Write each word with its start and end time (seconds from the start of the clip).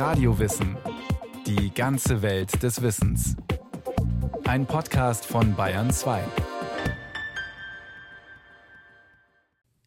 Radiowissen. 0.00 0.78
Die 1.46 1.74
ganze 1.74 2.22
Welt 2.22 2.62
des 2.62 2.80
Wissens. 2.80 3.36
Ein 4.46 4.64
Podcast 4.64 5.26
von 5.26 5.54
Bayern 5.54 5.90
2. 5.90 6.24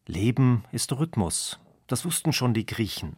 Leben 0.06 0.62
ist 0.70 0.92
Rhythmus. 0.92 1.58
Das 1.88 2.04
wussten 2.04 2.32
schon 2.32 2.54
die 2.54 2.64
Griechen. 2.64 3.16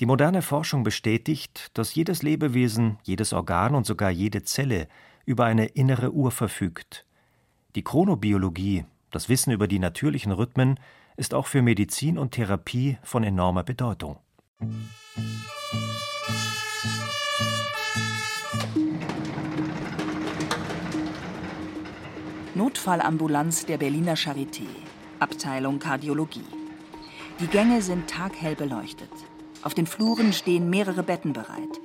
Die 0.00 0.04
moderne 0.04 0.42
Forschung 0.42 0.84
bestätigt, 0.84 1.70
dass 1.72 1.94
jedes 1.94 2.22
Lebewesen, 2.22 2.98
jedes 3.04 3.32
Organ 3.32 3.74
und 3.74 3.86
sogar 3.86 4.10
jede 4.10 4.42
Zelle 4.42 4.88
über 5.24 5.46
eine 5.46 5.64
innere 5.64 6.12
Uhr 6.12 6.30
verfügt. 6.30 7.06
Die 7.74 7.84
Chronobiologie, 7.84 8.84
das 9.10 9.30
Wissen 9.30 9.50
über 9.50 9.66
die 9.66 9.78
natürlichen 9.78 10.32
Rhythmen, 10.32 10.78
ist 11.16 11.32
auch 11.32 11.46
für 11.46 11.62
Medizin 11.62 12.18
und 12.18 12.32
Therapie 12.32 12.98
von 13.02 13.24
enormer 13.24 13.62
Bedeutung. 13.62 14.18
Notfallambulanz 22.54 23.66
der 23.66 23.78
Berliner 23.78 24.14
Charité, 24.14 24.66
Abteilung 25.18 25.78
Kardiologie. 25.78 26.44
Die 27.40 27.46
Gänge 27.46 27.82
sind 27.82 28.08
taghell 28.08 28.54
beleuchtet. 28.54 29.10
Auf 29.62 29.74
den 29.74 29.86
Fluren 29.86 30.32
stehen 30.32 30.68
mehrere 30.68 31.02
Betten 31.02 31.32
bereit. 31.32 31.80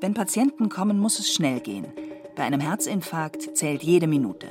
Wenn 0.00 0.14
Patienten 0.14 0.68
kommen, 0.68 0.98
muss 0.98 1.18
es 1.18 1.32
schnell 1.32 1.60
gehen. 1.60 1.86
Bei 2.34 2.44
einem 2.44 2.60
Herzinfarkt 2.60 3.56
zählt 3.56 3.82
jede 3.82 4.06
Minute. 4.06 4.46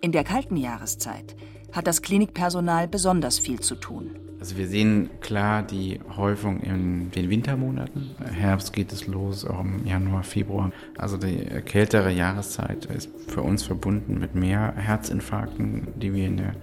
In 0.00 0.12
der 0.12 0.24
kalten 0.24 0.56
Jahreszeit 0.56 1.36
hat 1.72 1.86
das 1.86 2.02
Klinikpersonal 2.02 2.88
besonders 2.88 3.38
viel 3.38 3.60
zu 3.60 3.74
tun. 3.74 4.16
Also 4.42 4.56
wir 4.56 4.66
sehen 4.66 5.08
klar 5.20 5.62
die 5.62 6.00
Häufung 6.16 6.58
in 6.62 7.12
den 7.12 7.30
Wintermonaten. 7.30 8.10
Herbst 8.28 8.72
geht 8.72 8.92
es 8.92 9.06
los, 9.06 9.44
auch 9.44 9.60
im 9.60 9.86
Januar, 9.86 10.24
Februar. 10.24 10.72
Also 10.98 11.16
die 11.16 11.44
kältere 11.64 12.10
Jahreszeit 12.10 12.86
ist 12.86 13.08
für 13.28 13.42
uns 13.42 13.62
verbunden 13.62 14.18
mit 14.18 14.34
mehr 14.34 14.74
Herzinfarkten, 14.74 15.86
die 15.94 16.12
wir 16.12 16.26
in 16.26 16.38
der 16.38 16.56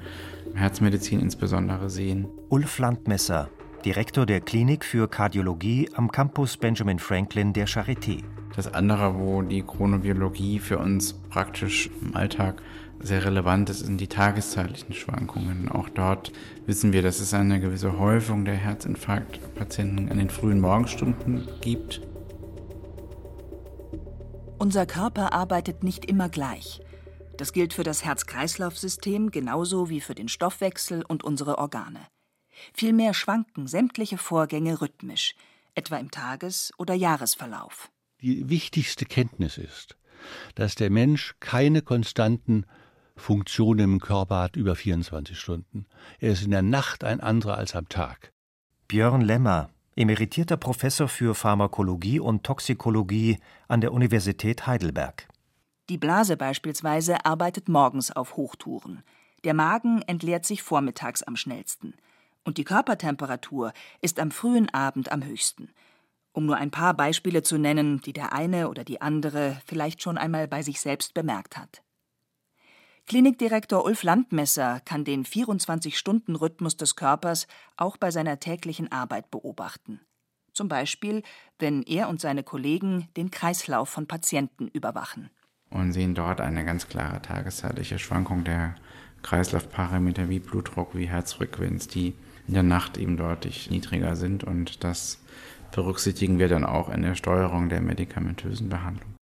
Herzmedizin 0.55 1.21
insbesondere 1.21 1.89
sehen. 1.89 2.27
Ulf 2.49 2.79
Landmesser, 2.79 3.47
Direktor 3.85 4.25
der 4.25 4.41
Klinik 4.41 4.83
für 4.83 5.07
Kardiologie 5.07 5.89
am 5.93 6.11
Campus 6.11 6.57
Benjamin 6.57 6.99
Franklin 6.99 7.53
der 7.53 7.69
Charité. 7.69 8.23
Das 8.57 8.73
andere, 8.73 9.17
wo 9.17 9.41
die 9.41 9.61
Chronobiologie 9.61 10.59
für 10.59 10.79
uns 10.79 11.13
praktisch 11.13 11.89
im 12.01 12.13
Alltag 12.13 12.61
sehr 13.01 13.23
relevant 13.25 13.69
ist, 13.69 13.79
sind 13.79 13.99
die 13.99 14.07
tageszeitlichen 14.07 14.93
Schwankungen. 14.93 15.69
Auch 15.69 15.89
dort 15.89 16.31
wissen 16.65 16.93
wir, 16.93 17.01
dass 17.01 17.19
es 17.19 17.33
eine 17.33 17.59
gewisse 17.59 17.97
Häufung 17.97 18.45
der 18.45 18.55
Herzinfarktpatienten 18.55 20.07
in 20.07 20.17
den 20.17 20.29
frühen 20.29 20.59
Morgenstunden 20.59 21.47
gibt. 21.61 22.01
Unser 24.57 24.85
Körper 24.85 25.31
arbeitet 25.33 25.83
nicht 25.83 26.05
immer 26.05 26.27
gleich. 26.27 26.81
Das 27.37 27.53
gilt 27.53 27.73
für 27.73 27.83
das 27.83 28.03
Herz-Kreislauf-System 28.03 29.31
genauso 29.31 29.89
wie 29.89 30.01
für 30.01 30.15
den 30.15 30.27
Stoffwechsel 30.27 31.05
und 31.07 31.23
unsere 31.23 31.57
Organe. 31.57 32.01
Vielmehr 32.73 33.13
schwanken 33.13 33.67
sämtliche 33.67 34.17
Vorgänge 34.17 34.81
rhythmisch, 34.81 35.35
etwa 35.73 35.95
im 35.95 36.11
Tages- 36.11 36.73
oder 36.77 36.93
Jahresverlauf. 36.93 37.89
Die 38.21 38.49
wichtigste 38.49 39.05
Kenntnis 39.05 39.57
ist, 39.57 39.95
dass 40.55 40.75
der 40.75 40.89
Mensch 40.89 41.35
keine 41.39 41.81
konstanten 41.81 42.65
Funktionen 43.19 43.93
im 43.93 43.99
Körper 43.99 44.41
hat 44.41 44.55
über 44.55 44.75
24 44.75 45.37
Stunden. 45.39 45.85
Er 46.19 46.31
ist 46.31 46.43
in 46.43 46.51
der 46.51 46.61
Nacht 46.61 47.03
ein 47.03 47.19
anderer 47.19 47.57
als 47.57 47.75
am 47.75 47.87
Tag. 47.89 48.31
Björn 48.87 49.21
Lemmer, 49.21 49.69
emeritierter 49.95 50.57
Professor 50.57 51.07
für 51.07 51.35
Pharmakologie 51.35 52.19
und 52.19 52.43
Toxikologie 52.43 53.37
an 53.67 53.81
der 53.81 53.93
Universität 53.93 54.65
Heidelberg. 54.65 55.27
Die 55.89 55.97
Blase 55.97 56.37
beispielsweise 56.37 57.25
arbeitet 57.25 57.67
morgens 57.67 58.11
auf 58.11 58.35
Hochtouren. 58.35 59.03
Der 59.43 59.53
Magen 59.53 60.01
entleert 60.03 60.45
sich 60.45 60.63
vormittags 60.63 61.23
am 61.23 61.35
schnellsten. 61.35 61.93
Und 62.43 62.57
die 62.57 62.63
Körpertemperatur 62.63 63.73
ist 64.01 64.19
am 64.19 64.31
frühen 64.31 64.69
Abend 64.73 65.11
am 65.11 65.23
höchsten. 65.23 65.69
Um 66.31 66.45
nur 66.45 66.57
ein 66.57 66.71
paar 66.71 66.93
Beispiele 66.93 67.43
zu 67.43 67.57
nennen, 67.57 68.01
die 68.01 68.13
der 68.13 68.33
eine 68.33 68.69
oder 68.69 68.83
die 68.83 69.01
andere 69.01 69.59
vielleicht 69.65 70.01
schon 70.01 70.17
einmal 70.17 70.47
bei 70.47 70.61
sich 70.61 70.79
selbst 70.79 71.13
bemerkt 71.13 71.57
hat. 71.57 71.81
Klinikdirektor 73.09 73.85
Ulf 73.85 74.03
Landmesser 74.03 74.81
kann 74.85 75.03
den 75.03 75.25
24-Stunden-Rhythmus 75.25 76.77
des 76.77 76.95
Körpers 76.95 77.47
auch 77.75 77.97
bei 77.97 78.11
seiner 78.11 78.39
täglichen 78.39 78.91
Arbeit 78.91 79.31
beobachten. 79.31 79.99
Zum 80.53 80.67
Beispiel, 80.67 81.23
wenn 81.57 81.81
er 81.81 82.07
und 82.07 82.21
seine 82.21 82.43
Kollegen 82.43 83.07
den 83.17 83.31
Kreislauf 83.31 83.89
von 83.89 84.05
Patienten 84.05 84.67
überwachen. 84.67 85.31
Und 85.71 85.91
sehen 85.91 86.13
dort 86.13 86.39
eine 86.39 86.63
ganz 86.63 86.87
klare 86.87 87.19
tageszeitliche 87.19 87.97
Schwankung 87.97 88.43
der 88.43 88.75
Kreislaufparameter 89.23 90.29
wie 90.29 90.37
Blutdruck, 90.37 90.93
wie 90.93 91.07
Herzfrequenz, 91.07 91.87
die 91.87 92.13
in 92.47 92.53
der 92.53 92.61
Nacht 92.61 92.99
eben 92.99 93.17
deutlich 93.17 93.71
niedriger 93.71 94.15
sind. 94.15 94.43
Und 94.43 94.83
das 94.83 95.19
berücksichtigen 95.71 96.37
wir 96.37 96.47
dann 96.47 96.63
auch 96.63 96.89
in 96.89 97.01
der 97.01 97.15
Steuerung 97.15 97.69
der 97.69 97.81
medikamentösen 97.81 98.69
Behandlung. 98.69 99.18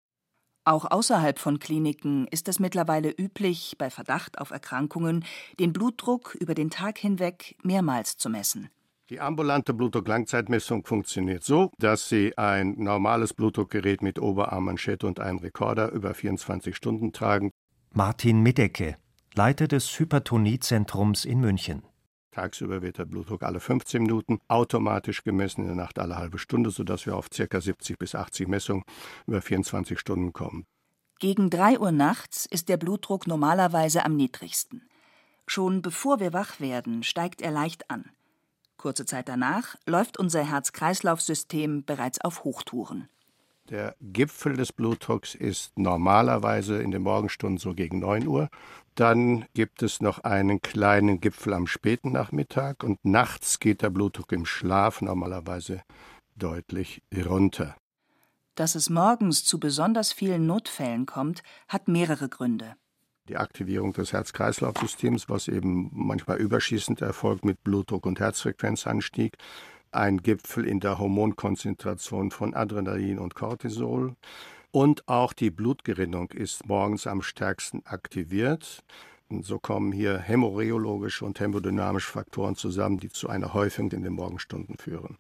Auch 0.68 0.90
außerhalb 0.90 1.38
von 1.38 1.60
Kliniken 1.60 2.28
ist 2.32 2.48
es 2.48 2.60
mittlerweile 2.60 3.12
üblich, 3.12 3.76
bei 3.78 3.92
Verdacht 3.92 4.40
auf 4.40 4.50
Erkrankungen 4.50 5.24
den 5.60 5.74
Blutdruck 5.74 6.34
über 6.34 6.56
den 6.56 6.72
Tag 6.72 6.98
hinweg 6.98 7.56
mehrmals 7.62 8.18
zu 8.18 8.32
messen. 8.32 8.70
Die 9.12 9.22
ambulante 9.22 9.76
Blutdruck-Langzeitmessung 9.76 10.84
funktioniert 10.84 11.44
so, 11.44 11.70
dass 11.78 12.10
Sie 12.10 12.36
ein 12.40 12.74
normales 12.80 13.36
Blutdruckgerät 13.36 14.02
mit 14.02 14.18
Oberarmmanschette 14.18 15.06
und 15.06 15.20
einem 15.20 15.38
Rekorder 15.38 15.92
über 15.92 16.16
24 16.16 16.76
Stunden 16.76 17.14
tragen. 17.14 17.52
Martin 17.94 18.42
Middecke, 18.42 18.96
Leiter 19.36 19.68
des 19.68 20.00
Hypertoniezentrums 20.00 21.26
in 21.26 21.42
München. 21.42 21.84
Tagsüber 22.36 22.82
wird 22.82 22.98
der 22.98 23.06
Blutdruck 23.06 23.44
alle 23.44 23.62
15 23.62 24.02
Minuten 24.02 24.40
automatisch 24.50 25.24
gemessen, 25.24 25.62
in 25.62 25.68
der 25.68 25.76
Nacht 25.78 26.00
alle 26.00 26.18
halbe 26.18 26.38
Stunde, 26.38 26.70
sodass 26.70 27.06
wir 27.06 27.16
auf 27.16 27.30
ca. 27.30 27.62
70 27.62 27.98
bis 27.98 28.14
80 28.14 28.50
Messungen 28.50 28.84
über 29.26 29.42
24 29.42 29.98
Stunden 29.98 30.34
kommen. 30.34 30.66
Gegen 31.20 31.50
3 31.50 31.80
Uhr 31.80 31.94
nachts 31.94 32.46
ist 32.46 32.68
der 32.68 32.76
Blutdruck 32.76 33.26
normalerweise 33.26 34.04
am 34.04 34.18
niedrigsten. 34.18 34.90
Schon 35.48 35.82
bevor 35.82 36.20
wir 36.20 36.34
wach 36.34 36.60
werden, 36.60 37.04
steigt 37.04 37.42
er 37.42 37.52
leicht 37.52 37.90
an. 37.90 38.12
Kurze 38.76 39.06
Zeit 39.06 39.30
danach 39.30 39.78
läuft 39.86 40.20
unser 40.20 40.44
Herz-Kreislauf-System 40.44 41.86
bereits 41.86 42.20
auf 42.20 42.44
Hochtouren. 42.44 43.08
Der 43.70 43.96
Gipfel 44.00 44.56
des 44.56 44.72
Blutdrucks 44.72 45.34
ist 45.34 45.78
normalerweise 45.78 46.82
in 46.84 46.92
den 46.92 47.02
Morgenstunden 47.02 47.58
so 47.58 47.74
gegen 47.74 48.00
9 48.00 48.28
Uhr. 48.28 48.50
Dann 48.94 49.46
gibt 49.56 49.82
es 49.82 50.02
noch 50.02 50.20
einen 50.20 50.62
kleinen 50.62 51.20
Gipfel 51.20 51.52
am 51.54 51.66
späten 51.66 52.12
Nachmittag 52.12 52.84
und 52.84 53.04
nachts 53.04 53.60
geht 53.60 53.82
der 53.82 53.90
Blutdruck 53.90 54.32
im 54.34 54.46
Schlaf 54.46 55.02
normalerweise 55.02 55.82
deutlich 56.36 57.02
runter. 57.26 57.76
Dass 58.54 58.76
es 58.76 58.92
morgens 58.92 59.44
zu 59.44 59.60
besonders 59.60 60.14
vielen 60.14 60.46
Notfällen 60.46 61.08
kommt, 61.08 61.42
hat 61.68 61.88
mehrere 61.88 62.30
Gründe. 62.30 62.76
Die 63.28 63.38
Aktivierung 63.38 63.94
des 63.94 64.14
Herz-Kreislauf-Systems, 64.14 65.28
was 65.28 65.48
eben 65.48 65.90
manchmal 65.92 66.38
überschießend 66.38 67.02
erfolgt 67.02 67.44
mit 67.44 67.64
Blutdruck 67.64 68.06
und 68.06 68.20
Herzfrequenzanstieg, 68.20 69.36
ein 69.96 70.22
Gipfel 70.22 70.66
in 70.66 70.80
der 70.80 71.00
Hormonkonzentration 71.00 72.32
von 72.32 72.54
Adrenalin 72.54 73.20
und 73.20 73.36
Cortisol. 73.36 74.16
Und 74.72 75.08
auch 75.08 75.34
die 75.34 75.52
Blutgerinnung 75.52 76.32
ist 76.32 76.68
morgens 76.68 77.08
am 77.08 77.22
stärksten 77.22 77.86
aktiviert. 77.86 78.84
Und 79.30 79.46
so 79.46 79.58
kommen 79.58 79.92
hier 79.92 80.20
hämorrheologische 80.20 81.26
und 81.26 81.40
hämodynamische 81.40 82.12
Faktoren 82.12 82.56
zusammen, 82.56 83.00
die 83.00 83.10
zu 83.10 83.30
einer 83.30 83.54
Häufung 83.54 83.92
in 83.92 84.04
den 84.04 84.14
Morgenstunden 84.14 84.78
führen. 84.78 85.18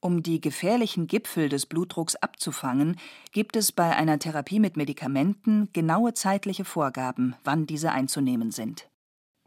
Um 0.00 0.22
die 0.22 0.40
gefährlichen 0.40 1.06
Gipfel 1.08 1.48
des 1.48 1.66
Blutdrucks 1.66 2.16
abzufangen, 2.16 2.96
gibt 3.32 3.56
es 3.56 3.72
bei 3.72 3.96
einer 3.96 4.18
Therapie 4.18 4.60
mit 4.60 4.76
Medikamenten 4.76 5.68
genaue 5.72 6.14
zeitliche 6.14 6.64
Vorgaben, 6.64 7.34
wann 7.44 7.66
diese 7.66 7.90
einzunehmen 7.90 8.52
sind. 8.52 8.88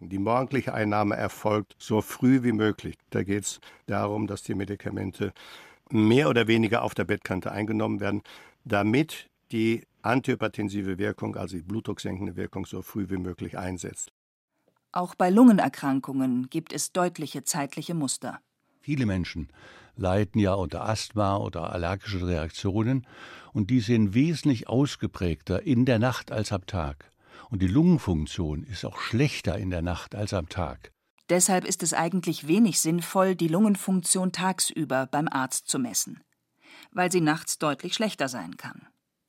Die 0.02 0.18
morgendliche 0.18 0.74
Einnahme 0.74 1.16
erfolgt 1.16 1.76
so 1.78 2.02
früh 2.02 2.42
wie 2.44 2.54
möglich. 2.54 2.96
Da 3.10 3.24
geht 3.24 3.44
es 3.44 3.60
darum, 3.86 4.28
dass 4.28 4.44
die 4.44 4.56
Medikamente 4.56 5.34
mehr 5.90 6.30
oder 6.30 6.48
weniger 6.48 6.84
auf 6.84 6.96
der 6.96 7.04
Bettkante 7.04 7.52
eingenommen 7.52 8.00
werden, 8.00 8.22
damit 8.64 9.30
die 9.52 9.84
antihypertensive 10.02 10.98
Wirkung, 10.98 11.36
also 11.36 11.58
die 11.58 11.64
blutdrucksenkende 11.64 12.38
Wirkung, 12.38 12.66
so 12.66 12.82
früh 12.82 13.10
wie 13.10 13.18
möglich 13.18 13.58
einsetzt. 13.58 14.12
Auch 14.92 15.16
bei 15.16 15.30
Lungenerkrankungen 15.30 16.50
gibt 16.50 16.72
es 16.72 16.94
deutliche 16.94 17.44
zeitliche 17.44 17.94
Muster. 17.94 18.40
Viele 18.80 19.06
Menschen 19.06 19.50
leiden 19.98 20.40
ja 20.40 20.54
unter 20.54 20.88
Asthma 20.88 21.38
oder 21.38 21.74
allergischen 21.74 22.24
Reaktionen 22.24 23.06
und 23.52 23.70
die 23.70 23.82
sind 23.82 24.14
wesentlich 24.14 24.70
ausgeprägter 24.70 25.62
in 25.64 25.86
der 25.86 26.00
Nacht 26.00 26.32
als 26.32 26.54
am 26.54 26.66
Tag 26.66 27.12
und 27.50 27.62
die 27.62 27.68
Lungenfunktion 27.68 28.64
ist 28.64 28.86
auch 28.86 29.00
schlechter 29.00 29.58
in 29.58 29.70
der 29.70 29.82
Nacht 29.82 30.16
als 30.16 30.34
am 30.34 30.50
Tag. 30.50 30.92
Deshalb 31.30 31.66
ist 31.66 31.84
es 31.84 31.94
eigentlich 31.94 32.48
wenig 32.48 32.80
sinnvoll, 32.80 33.36
die 33.36 33.48
Lungenfunktion 33.48 34.32
tagsüber 34.32 35.08
beim 35.08 35.28
Arzt 35.28 35.68
zu 35.68 35.80
messen. 35.80 36.22
weil 36.92 37.12
sie 37.12 37.22
nachts 37.22 37.60
deutlich 37.60 37.94
schlechter 37.94 38.28
sein 38.28 38.58
kann. 38.58 38.88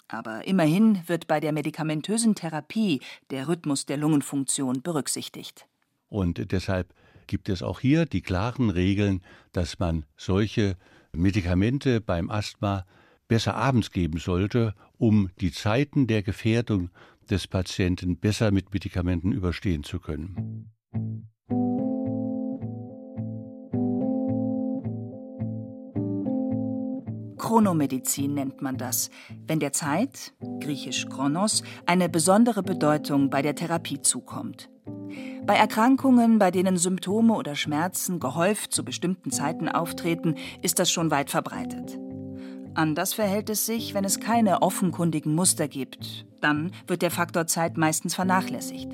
Aber 0.09 0.47
immerhin 0.47 1.07
wird 1.07 1.27
bei 1.27 1.41
der 1.41 1.53
medikamentösen 1.53 2.35
Therapie 2.35 3.01
der 3.31 3.49
Rhythmus 3.49 3.87
der 3.87 3.97
Lungenfunktion 3.99 4.83
berücksichtigt. 4.83 5.67
Und 6.09 6.53
deshalb 6.53 6.95
gibt 7.27 7.49
es 7.49 7.63
auch 7.63 7.81
hier 7.81 8.07
die 8.07 8.23
klaren 8.23 8.71
Regeln, 8.71 9.23
dass 9.53 9.79
man 9.79 10.07
solche 10.17 10.77
Medikamente 11.13 12.01
beim 12.01 12.31
Asthma 12.31 12.87
besser 13.29 13.55
abends 13.55 13.91
geben 13.91 14.19
sollte, 14.19 14.75
um 14.97 15.31
die 15.41 15.53
Zeiten 15.53 16.07
der 16.07 16.23
Gefährdung 16.23 16.91
des 17.31 17.47
Patienten 17.47 18.19
besser 18.19 18.51
mit 18.51 18.73
Medikamenten 18.73 19.33
überstehen 19.33 19.85
zu 19.85 20.01
können. 20.01 20.71
Chronomedizin 27.39 28.35
nennt 28.35 28.63
man 28.63 28.77
das, 28.77 29.11
wenn 29.47 29.61
der 29.61 29.73
Zeit, 29.73 30.35
griechisch 30.61 31.07
Chronos, 31.07 31.63
eine 31.87 32.09
besondere 32.09 32.63
Bedeutung 32.63 33.31
bei 33.31 33.43
der 33.43 33.55
Therapie 33.55 34.03
zukommt. 34.03 34.69
Bei 35.47 35.57
Erkrankungen, 35.57 36.39
bei 36.39 36.51
denen 36.51 36.77
Symptome 36.77 37.35
oder 37.35 37.57
Schmerzen 37.57 38.21
gehäuft 38.21 38.73
zu 38.73 38.85
bestimmten 38.85 39.31
Zeiten 39.31 39.69
auftreten, 39.69 40.37
ist 40.63 40.79
das 40.79 40.93
schon 40.93 41.11
weit 41.11 41.31
verbreitet. 41.31 41.99
Anders 42.75 43.15
verhält 43.15 43.51
es 43.51 43.67
sich, 43.67 43.95
wenn 43.95 44.05
es 44.05 44.21
keine 44.21 44.63
offenkundigen 44.63 45.35
Muster 45.35 45.69
gibt. 45.69 46.27
Dann 46.41 46.73
wird 46.87 47.03
der 47.03 47.11
Faktor 47.11 47.47
Zeit 47.47 47.77
meistens 47.77 48.15
vernachlässigt. 48.15 48.89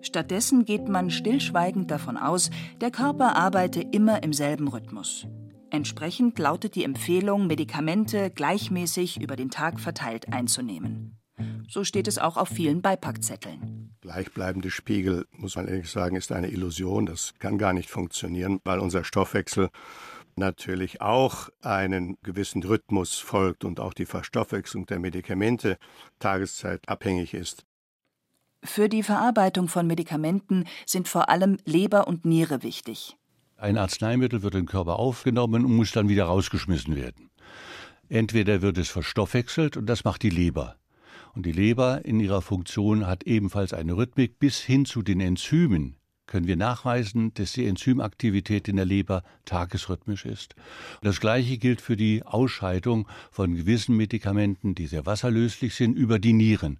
Stattdessen 0.00 0.64
geht 0.64 0.88
man 0.88 1.10
stillschweigend 1.10 1.90
davon 1.90 2.16
aus, 2.16 2.50
der 2.80 2.90
Körper 2.90 3.36
arbeite 3.36 3.80
immer 3.80 4.22
im 4.22 4.32
selben 4.32 4.68
Rhythmus. 4.68 5.26
Entsprechend 5.70 6.38
lautet 6.38 6.74
die 6.74 6.84
Empfehlung, 6.84 7.46
Medikamente 7.46 8.30
gleichmäßig 8.30 9.22
über 9.22 9.36
den 9.36 9.50
Tag 9.50 9.80
verteilt 9.80 10.32
einzunehmen. 10.32 11.16
So 11.68 11.84
steht 11.84 12.08
es 12.08 12.18
auch 12.18 12.36
auf 12.36 12.48
vielen 12.48 12.82
Beipackzetteln. 12.82 13.96
Gleichbleibende 14.02 14.70
Spiegel, 14.70 15.26
muss 15.30 15.56
man 15.56 15.68
ehrlich 15.68 15.88
sagen, 15.88 16.16
ist 16.16 16.32
eine 16.32 16.48
Illusion. 16.48 17.06
Das 17.06 17.34
kann 17.38 17.56
gar 17.56 17.72
nicht 17.72 17.88
funktionieren, 17.88 18.60
weil 18.64 18.80
unser 18.80 19.04
Stoffwechsel 19.04 19.70
natürlich 20.38 21.00
auch 21.00 21.48
einen 21.60 22.16
gewissen 22.22 22.62
Rhythmus 22.62 23.18
folgt 23.18 23.64
und 23.64 23.80
auch 23.80 23.94
die 23.94 24.06
Verstoffwechslung 24.06 24.86
der 24.86 24.98
Medikamente 24.98 25.78
tageszeitabhängig 26.18 27.34
ist. 27.34 27.64
Für 28.64 28.88
die 28.88 29.02
Verarbeitung 29.02 29.68
von 29.68 29.86
Medikamenten 29.86 30.64
sind 30.86 31.08
vor 31.08 31.28
allem 31.28 31.58
Leber 31.64 32.06
und 32.06 32.24
Niere 32.24 32.62
wichtig. 32.62 33.16
Ein 33.56 33.76
Arzneimittel 33.76 34.42
wird 34.42 34.54
im 34.54 34.66
Körper 34.66 34.98
aufgenommen 34.98 35.64
und 35.64 35.76
muss 35.76 35.92
dann 35.92 36.08
wieder 36.08 36.24
rausgeschmissen 36.24 36.96
werden. 36.96 37.30
Entweder 38.08 38.62
wird 38.62 38.78
es 38.78 38.88
verstoffwechselt 38.88 39.76
und 39.76 39.86
das 39.86 40.04
macht 40.04 40.22
die 40.22 40.30
Leber. 40.30 40.76
Und 41.34 41.46
die 41.46 41.52
Leber 41.52 42.04
in 42.04 42.20
ihrer 42.20 42.42
Funktion 42.42 43.06
hat 43.06 43.24
ebenfalls 43.24 43.72
eine 43.72 43.96
Rhythmik 43.96 44.38
bis 44.38 44.60
hin 44.60 44.84
zu 44.84 45.02
den 45.02 45.20
Enzymen, 45.20 45.96
können 46.26 46.46
wir 46.46 46.56
nachweisen, 46.56 47.34
dass 47.34 47.52
die 47.52 47.66
Enzymaktivität 47.66 48.68
in 48.68 48.76
der 48.76 48.84
Leber 48.84 49.22
tagesrhythmisch 49.44 50.24
ist. 50.24 50.54
Das 51.02 51.20
Gleiche 51.20 51.58
gilt 51.58 51.80
für 51.80 51.96
die 51.96 52.22
Ausscheidung 52.24 53.08
von 53.30 53.54
gewissen 53.54 53.96
Medikamenten, 53.96 54.74
die 54.74 54.86
sehr 54.86 55.06
wasserlöslich 55.06 55.74
sind, 55.74 55.94
über 55.94 56.18
die 56.18 56.32
Nieren. 56.32 56.78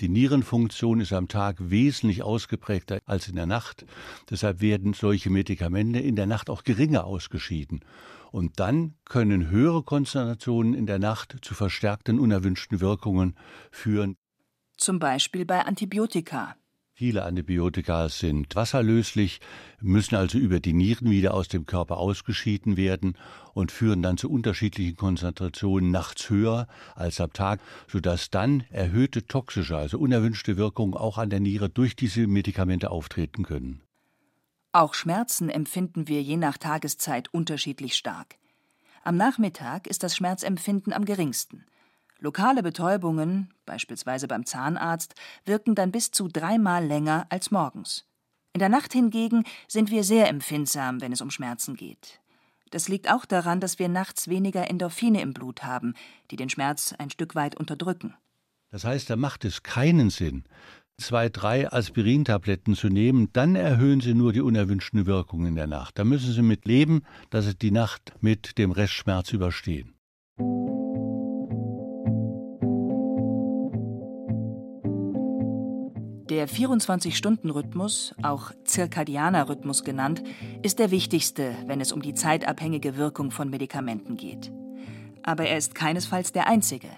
Die 0.00 0.08
Nierenfunktion 0.08 1.00
ist 1.00 1.12
am 1.12 1.28
Tag 1.28 1.56
wesentlich 1.58 2.22
ausgeprägter 2.22 3.00
als 3.04 3.28
in 3.28 3.36
der 3.36 3.46
Nacht. 3.46 3.84
Deshalb 4.30 4.60
werden 4.60 4.94
solche 4.94 5.30
Medikamente 5.30 5.98
in 5.98 6.16
der 6.16 6.26
Nacht 6.26 6.48
auch 6.48 6.62
geringer 6.62 7.04
ausgeschieden. 7.04 7.80
Und 8.30 8.58
dann 8.58 8.94
können 9.04 9.50
höhere 9.50 9.82
Konzentrationen 9.84 10.74
in 10.74 10.86
der 10.86 10.98
Nacht 10.98 11.36
zu 11.42 11.54
verstärkten 11.54 12.18
unerwünschten 12.18 12.80
Wirkungen 12.80 13.36
führen. 13.70 14.16
Zum 14.76 14.98
Beispiel 14.98 15.44
bei 15.44 15.64
Antibiotika. 15.64 16.56
Viele 16.96 17.24
Antibiotika 17.24 18.08
sind 18.08 18.54
wasserlöslich, 18.54 19.40
müssen 19.80 20.14
also 20.14 20.38
über 20.38 20.60
die 20.60 20.72
Nieren 20.72 21.10
wieder 21.10 21.34
aus 21.34 21.48
dem 21.48 21.66
Körper 21.66 21.96
ausgeschieden 21.96 22.76
werden 22.76 23.18
und 23.52 23.72
führen 23.72 24.00
dann 24.00 24.16
zu 24.16 24.30
unterschiedlichen 24.30 24.94
Konzentrationen 24.94 25.90
nachts 25.90 26.30
höher 26.30 26.68
als 26.94 27.20
am 27.20 27.32
Tag, 27.32 27.58
sodass 27.88 28.30
dann 28.30 28.62
erhöhte 28.70 29.26
toxische, 29.26 29.76
also 29.76 29.98
unerwünschte 29.98 30.56
Wirkungen 30.56 30.94
auch 30.94 31.18
an 31.18 31.30
der 31.30 31.40
Niere 31.40 31.68
durch 31.68 31.96
diese 31.96 32.28
Medikamente 32.28 32.92
auftreten 32.92 33.42
können. 33.42 33.80
Auch 34.70 34.94
Schmerzen 34.94 35.48
empfinden 35.48 36.06
wir 36.06 36.22
je 36.22 36.36
nach 36.36 36.58
Tageszeit 36.58 37.26
unterschiedlich 37.34 37.96
stark. 37.96 38.36
Am 39.02 39.16
Nachmittag 39.16 39.88
ist 39.88 40.04
das 40.04 40.14
Schmerzempfinden 40.14 40.92
am 40.92 41.04
geringsten. 41.04 41.66
Lokale 42.24 42.62
Betäubungen, 42.62 43.52
beispielsweise 43.66 44.26
beim 44.28 44.46
Zahnarzt, 44.46 45.14
wirken 45.44 45.74
dann 45.74 45.92
bis 45.92 46.10
zu 46.10 46.26
dreimal 46.26 46.82
länger 46.82 47.26
als 47.28 47.50
morgens. 47.50 48.06
In 48.54 48.60
der 48.60 48.70
Nacht 48.70 48.94
hingegen 48.94 49.44
sind 49.68 49.90
wir 49.90 50.04
sehr 50.04 50.30
empfindsam, 50.30 51.02
wenn 51.02 51.12
es 51.12 51.20
um 51.20 51.30
Schmerzen 51.30 51.76
geht. 51.76 52.20
Das 52.70 52.88
liegt 52.88 53.12
auch 53.12 53.26
daran, 53.26 53.60
dass 53.60 53.78
wir 53.78 53.90
nachts 53.90 54.26
weniger 54.28 54.70
Endorphine 54.70 55.20
im 55.20 55.34
Blut 55.34 55.64
haben, 55.64 55.92
die 56.30 56.36
den 56.36 56.48
Schmerz 56.48 56.94
ein 56.96 57.10
Stück 57.10 57.34
weit 57.34 57.56
unterdrücken. 57.56 58.14
Das 58.70 58.84
heißt, 58.84 59.10
da 59.10 59.16
macht 59.16 59.44
es 59.44 59.62
keinen 59.62 60.08
Sinn, 60.08 60.44
zwei, 60.96 61.28
drei 61.28 61.70
Aspirintabletten 61.70 62.74
zu 62.74 62.88
nehmen, 62.88 63.28
dann 63.34 63.54
erhöhen 63.54 64.00
Sie 64.00 64.14
nur 64.14 64.32
die 64.32 64.40
unerwünschten 64.40 65.04
Wirkungen 65.04 65.48
in 65.48 65.56
der 65.56 65.66
Nacht. 65.66 65.98
Da 65.98 66.04
müssen 66.04 66.32
Sie 66.32 66.40
mit 66.40 66.64
leben, 66.64 67.02
dass 67.28 67.44
Sie 67.44 67.54
die 67.54 67.70
Nacht 67.70 68.14
mit 68.22 68.56
dem 68.56 68.70
Restschmerz 68.70 69.30
überstehen. 69.32 69.93
Der 76.44 76.52
24-Stunden-Rhythmus, 76.52 78.14
auch 78.20 78.52
zirkadianer 78.64 79.48
Rhythmus 79.48 79.82
genannt, 79.82 80.22
ist 80.60 80.78
der 80.78 80.90
wichtigste, 80.90 81.54
wenn 81.64 81.80
es 81.80 81.90
um 81.90 82.02
die 82.02 82.12
zeitabhängige 82.12 82.98
Wirkung 82.98 83.30
von 83.30 83.48
Medikamenten 83.48 84.18
geht. 84.18 84.52
Aber 85.22 85.46
er 85.46 85.56
ist 85.56 85.74
keinesfalls 85.74 86.32
der 86.32 86.46
einzige. 86.46 86.88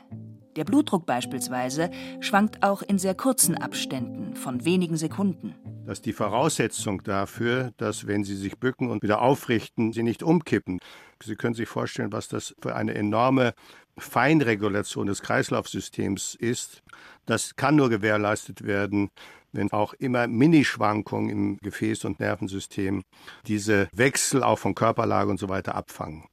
Der 0.57 0.65
Blutdruck 0.65 1.05
beispielsweise 1.05 1.91
schwankt 2.21 2.63
auch 2.63 2.83
in 2.83 2.99
sehr 2.99 3.15
kurzen 3.15 3.57
Abständen 3.57 4.35
von 4.37 4.65
wenigen 4.65 4.97
Sekunden. 4.97 5.55
Das 5.85 5.99
ist 5.99 6.07
die 6.07 6.15
Voraussetzung 6.15 7.03
dafür, 7.03 7.73
dass, 7.77 8.07
wenn 8.07 8.25
Sie 8.25 8.35
sich 8.35 8.59
bücken 8.59 8.91
und 8.91 9.03
wieder 9.03 9.21
aufrichten, 9.21 9.93
Sie 9.93 10.03
nicht 10.03 10.23
umkippen. 10.23 10.81
Sie 11.23 11.37
können 11.37 11.55
sich 11.55 11.69
vorstellen, 11.69 12.11
was 12.11 12.29
das 12.29 12.55
für 12.61 12.75
eine 12.75 12.95
enorme 12.95 13.53
Feinregulation 13.99 15.07
des 15.07 15.23
Kreislaufsystems 15.23 16.35
ist. 16.35 16.83
Das 17.27 17.57
kann 17.57 17.77
nur 17.77 17.89
gewährleistet 17.89 18.65
werden, 18.65 19.11
wenn 19.53 19.71
auch 19.73 19.95
immer 19.95 20.27
Minischwankungen 20.27 21.31
im 21.31 21.59
Gefäß- 21.59 22.07
und 22.07 22.19
Nervensystem 22.19 23.03
diese 23.47 23.89
Wechsel 23.93 24.43
auch 24.43 24.59
von 24.59 24.75
Körperlage 24.75 25.31
und 25.31 25.39
so 25.39 25.49
weiter 25.49 25.75
abfangen. 25.75 26.25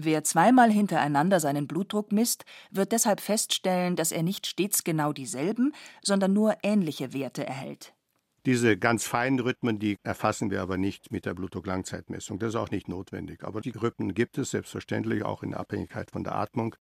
Wer 0.00 0.22
zweimal 0.22 0.70
hintereinander 0.70 1.40
seinen 1.40 1.66
Blutdruck 1.66 2.12
misst, 2.12 2.44
wird 2.70 2.92
deshalb 2.92 3.20
feststellen, 3.20 3.96
dass 3.96 4.12
er 4.12 4.22
nicht 4.22 4.46
stets 4.46 4.84
genau 4.84 5.12
dieselben, 5.12 5.72
sondern 6.02 6.32
nur 6.32 6.56
ähnliche 6.62 7.12
Werte 7.12 7.44
erhält. 7.44 7.94
Diese 8.46 8.78
ganz 8.78 9.04
feinen 9.04 9.40
Rhythmen, 9.40 9.80
die 9.80 9.96
erfassen 10.04 10.52
wir 10.52 10.62
aber 10.62 10.76
nicht 10.76 11.10
mit 11.10 11.26
der 11.26 11.34
Blutdruck-Langzeitmessung. 11.34 12.38
Das 12.38 12.50
ist 12.50 12.54
auch 12.54 12.70
nicht 12.70 12.86
notwendig. 12.86 13.42
Aber 13.42 13.60
die 13.60 13.70
Rhythmen 13.70 14.14
gibt 14.14 14.38
es 14.38 14.52
selbstverständlich 14.52 15.24
auch 15.24 15.42
in 15.42 15.52
Abhängigkeit 15.52 16.12
von 16.12 16.22
der 16.22 16.36
Atmung. 16.36 16.76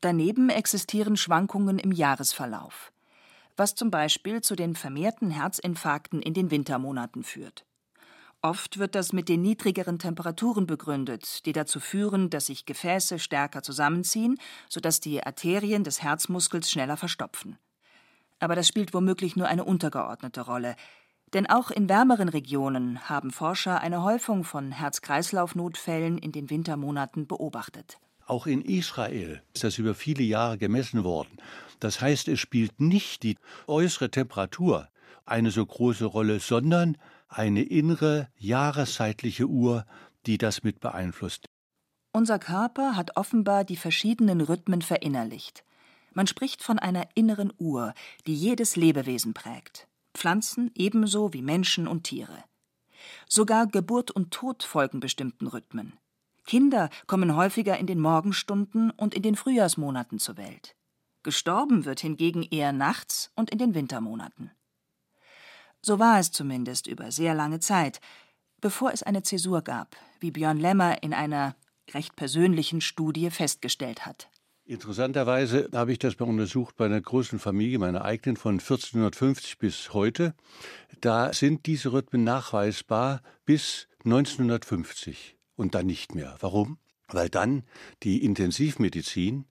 Daneben 0.00 0.48
existieren 0.48 1.16
Schwankungen 1.16 1.80
im 1.80 1.90
Jahresverlauf, 1.90 2.92
was 3.56 3.74
zum 3.74 3.90
Beispiel 3.90 4.42
zu 4.42 4.54
den 4.54 4.76
vermehrten 4.76 5.30
Herzinfarkten 5.32 6.22
in 6.22 6.34
den 6.34 6.52
Wintermonaten 6.52 7.24
führt. 7.24 7.66
Oft 8.44 8.78
wird 8.78 8.94
das 8.94 9.14
mit 9.14 9.30
den 9.30 9.40
niedrigeren 9.40 9.98
Temperaturen 9.98 10.66
begründet, 10.66 11.46
die 11.46 11.54
dazu 11.54 11.80
führen, 11.80 12.28
dass 12.28 12.44
sich 12.44 12.66
Gefäße 12.66 13.18
stärker 13.18 13.62
zusammenziehen, 13.62 14.36
sodass 14.68 15.00
die 15.00 15.24
Arterien 15.24 15.82
des 15.82 16.02
Herzmuskels 16.02 16.70
schneller 16.70 16.98
verstopfen. 16.98 17.56
Aber 18.40 18.54
das 18.54 18.68
spielt 18.68 18.92
womöglich 18.92 19.34
nur 19.34 19.48
eine 19.48 19.64
untergeordnete 19.64 20.42
Rolle, 20.42 20.76
denn 21.32 21.48
auch 21.48 21.70
in 21.70 21.88
wärmeren 21.88 22.28
Regionen 22.28 23.08
haben 23.08 23.30
Forscher 23.30 23.80
eine 23.80 24.02
Häufung 24.02 24.44
von 24.44 24.72
Herz-Kreislauf-Notfällen 24.72 26.18
in 26.18 26.32
den 26.32 26.50
Wintermonaten 26.50 27.26
beobachtet. 27.26 27.96
Auch 28.26 28.46
in 28.46 28.60
Israel 28.60 29.40
ist 29.54 29.64
das 29.64 29.78
über 29.78 29.94
viele 29.94 30.22
Jahre 30.22 30.58
gemessen 30.58 31.02
worden. 31.02 31.38
Das 31.80 32.02
heißt, 32.02 32.28
es 32.28 32.40
spielt 32.40 32.78
nicht 32.78 33.22
die 33.22 33.38
äußere 33.66 34.10
Temperatur 34.10 34.90
eine 35.24 35.50
so 35.50 35.64
große 35.64 36.04
Rolle, 36.04 36.40
sondern 36.40 36.98
eine 37.28 37.62
innere 37.62 38.28
jahreszeitliche 38.36 39.46
Uhr, 39.46 39.86
die 40.26 40.38
das 40.38 40.62
mit 40.62 40.80
beeinflusst. 40.80 41.46
Unser 42.12 42.38
Körper 42.38 42.96
hat 42.96 43.16
offenbar 43.16 43.64
die 43.64 43.76
verschiedenen 43.76 44.40
Rhythmen 44.40 44.82
verinnerlicht. 44.82 45.64
Man 46.12 46.28
spricht 46.28 46.62
von 46.62 46.78
einer 46.78 47.08
inneren 47.14 47.52
Uhr, 47.58 47.92
die 48.26 48.34
jedes 48.34 48.76
Lebewesen 48.76 49.34
prägt. 49.34 49.88
Pflanzen 50.14 50.70
ebenso 50.76 51.32
wie 51.32 51.42
Menschen 51.42 51.88
und 51.88 52.04
Tiere. 52.04 52.44
Sogar 53.28 53.66
Geburt 53.66 54.12
und 54.12 54.30
Tod 54.30 54.62
folgen 54.62 55.00
bestimmten 55.00 55.48
Rhythmen. 55.48 55.98
Kinder 56.46 56.90
kommen 57.06 57.34
häufiger 57.34 57.78
in 57.78 57.86
den 57.86 58.00
Morgenstunden 58.00 58.90
und 58.90 59.14
in 59.14 59.22
den 59.22 59.34
Frühjahrsmonaten 59.34 60.18
zur 60.18 60.36
Welt. 60.36 60.76
Gestorben 61.22 61.84
wird 61.84 62.00
hingegen 62.00 62.42
eher 62.42 62.72
nachts 62.72 63.32
und 63.34 63.50
in 63.50 63.58
den 63.58 63.74
Wintermonaten. 63.74 64.50
So 65.84 65.98
war 65.98 66.18
es 66.18 66.32
zumindest 66.32 66.86
über 66.86 67.12
sehr 67.12 67.34
lange 67.34 67.60
Zeit, 67.60 68.00
bevor 68.62 68.94
es 68.94 69.02
eine 69.02 69.22
Zäsur 69.22 69.60
gab, 69.60 69.96
wie 70.18 70.30
Björn 70.30 70.58
Lemmer 70.58 71.02
in 71.02 71.12
einer 71.12 71.56
recht 71.92 72.16
persönlichen 72.16 72.80
Studie 72.80 73.28
festgestellt 73.28 74.06
hat. 74.06 74.30
Interessanterweise 74.64 75.68
habe 75.74 75.92
ich 75.92 75.98
das 75.98 76.18
mal 76.18 76.26
untersucht 76.26 76.76
bei 76.76 76.86
einer 76.86 77.02
großen 77.02 77.38
Familie, 77.38 77.78
meiner 77.78 78.02
eigenen, 78.02 78.38
von 78.38 78.54
1450 78.54 79.58
bis 79.58 79.92
heute. 79.92 80.32
Da 81.02 81.34
sind 81.34 81.66
diese 81.66 81.92
Rhythmen 81.92 82.24
nachweisbar 82.24 83.20
bis 83.44 83.86
1950 84.06 85.36
und 85.54 85.74
dann 85.74 85.84
nicht 85.84 86.14
mehr. 86.14 86.34
Warum? 86.40 86.78
Weil 87.08 87.28
dann 87.28 87.64
die 88.02 88.24
Intensivmedizin 88.24 89.44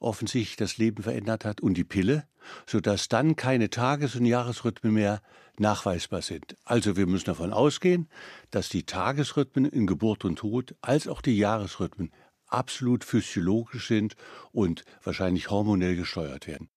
offensichtlich 0.00 0.56
das 0.56 0.78
Leben 0.78 1.02
verändert 1.02 1.44
hat 1.44 1.60
und 1.60 1.74
die 1.74 1.84
Pille, 1.84 2.24
sodass 2.66 3.08
dann 3.08 3.36
keine 3.36 3.70
Tages- 3.70 4.16
und 4.16 4.26
Jahresrhythmen 4.26 4.94
mehr 4.94 5.20
nachweisbar 5.58 6.22
sind. 6.22 6.56
Also 6.64 6.96
wir 6.96 7.06
müssen 7.06 7.26
davon 7.26 7.52
ausgehen, 7.52 8.08
dass 8.50 8.68
die 8.68 8.84
Tagesrhythmen 8.84 9.64
in 9.64 9.86
Geburt 9.86 10.24
und 10.24 10.36
Tod 10.36 10.74
als 10.80 11.08
auch 11.08 11.20
die 11.20 11.36
Jahresrhythmen 11.36 12.12
absolut 12.46 13.04
physiologisch 13.04 13.88
sind 13.88 14.14
und 14.52 14.84
wahrscheinlich 15.02 15.50
hormonell 15.50 15.96
gesteuert 15.96 16.46
werden. 16.46 16.68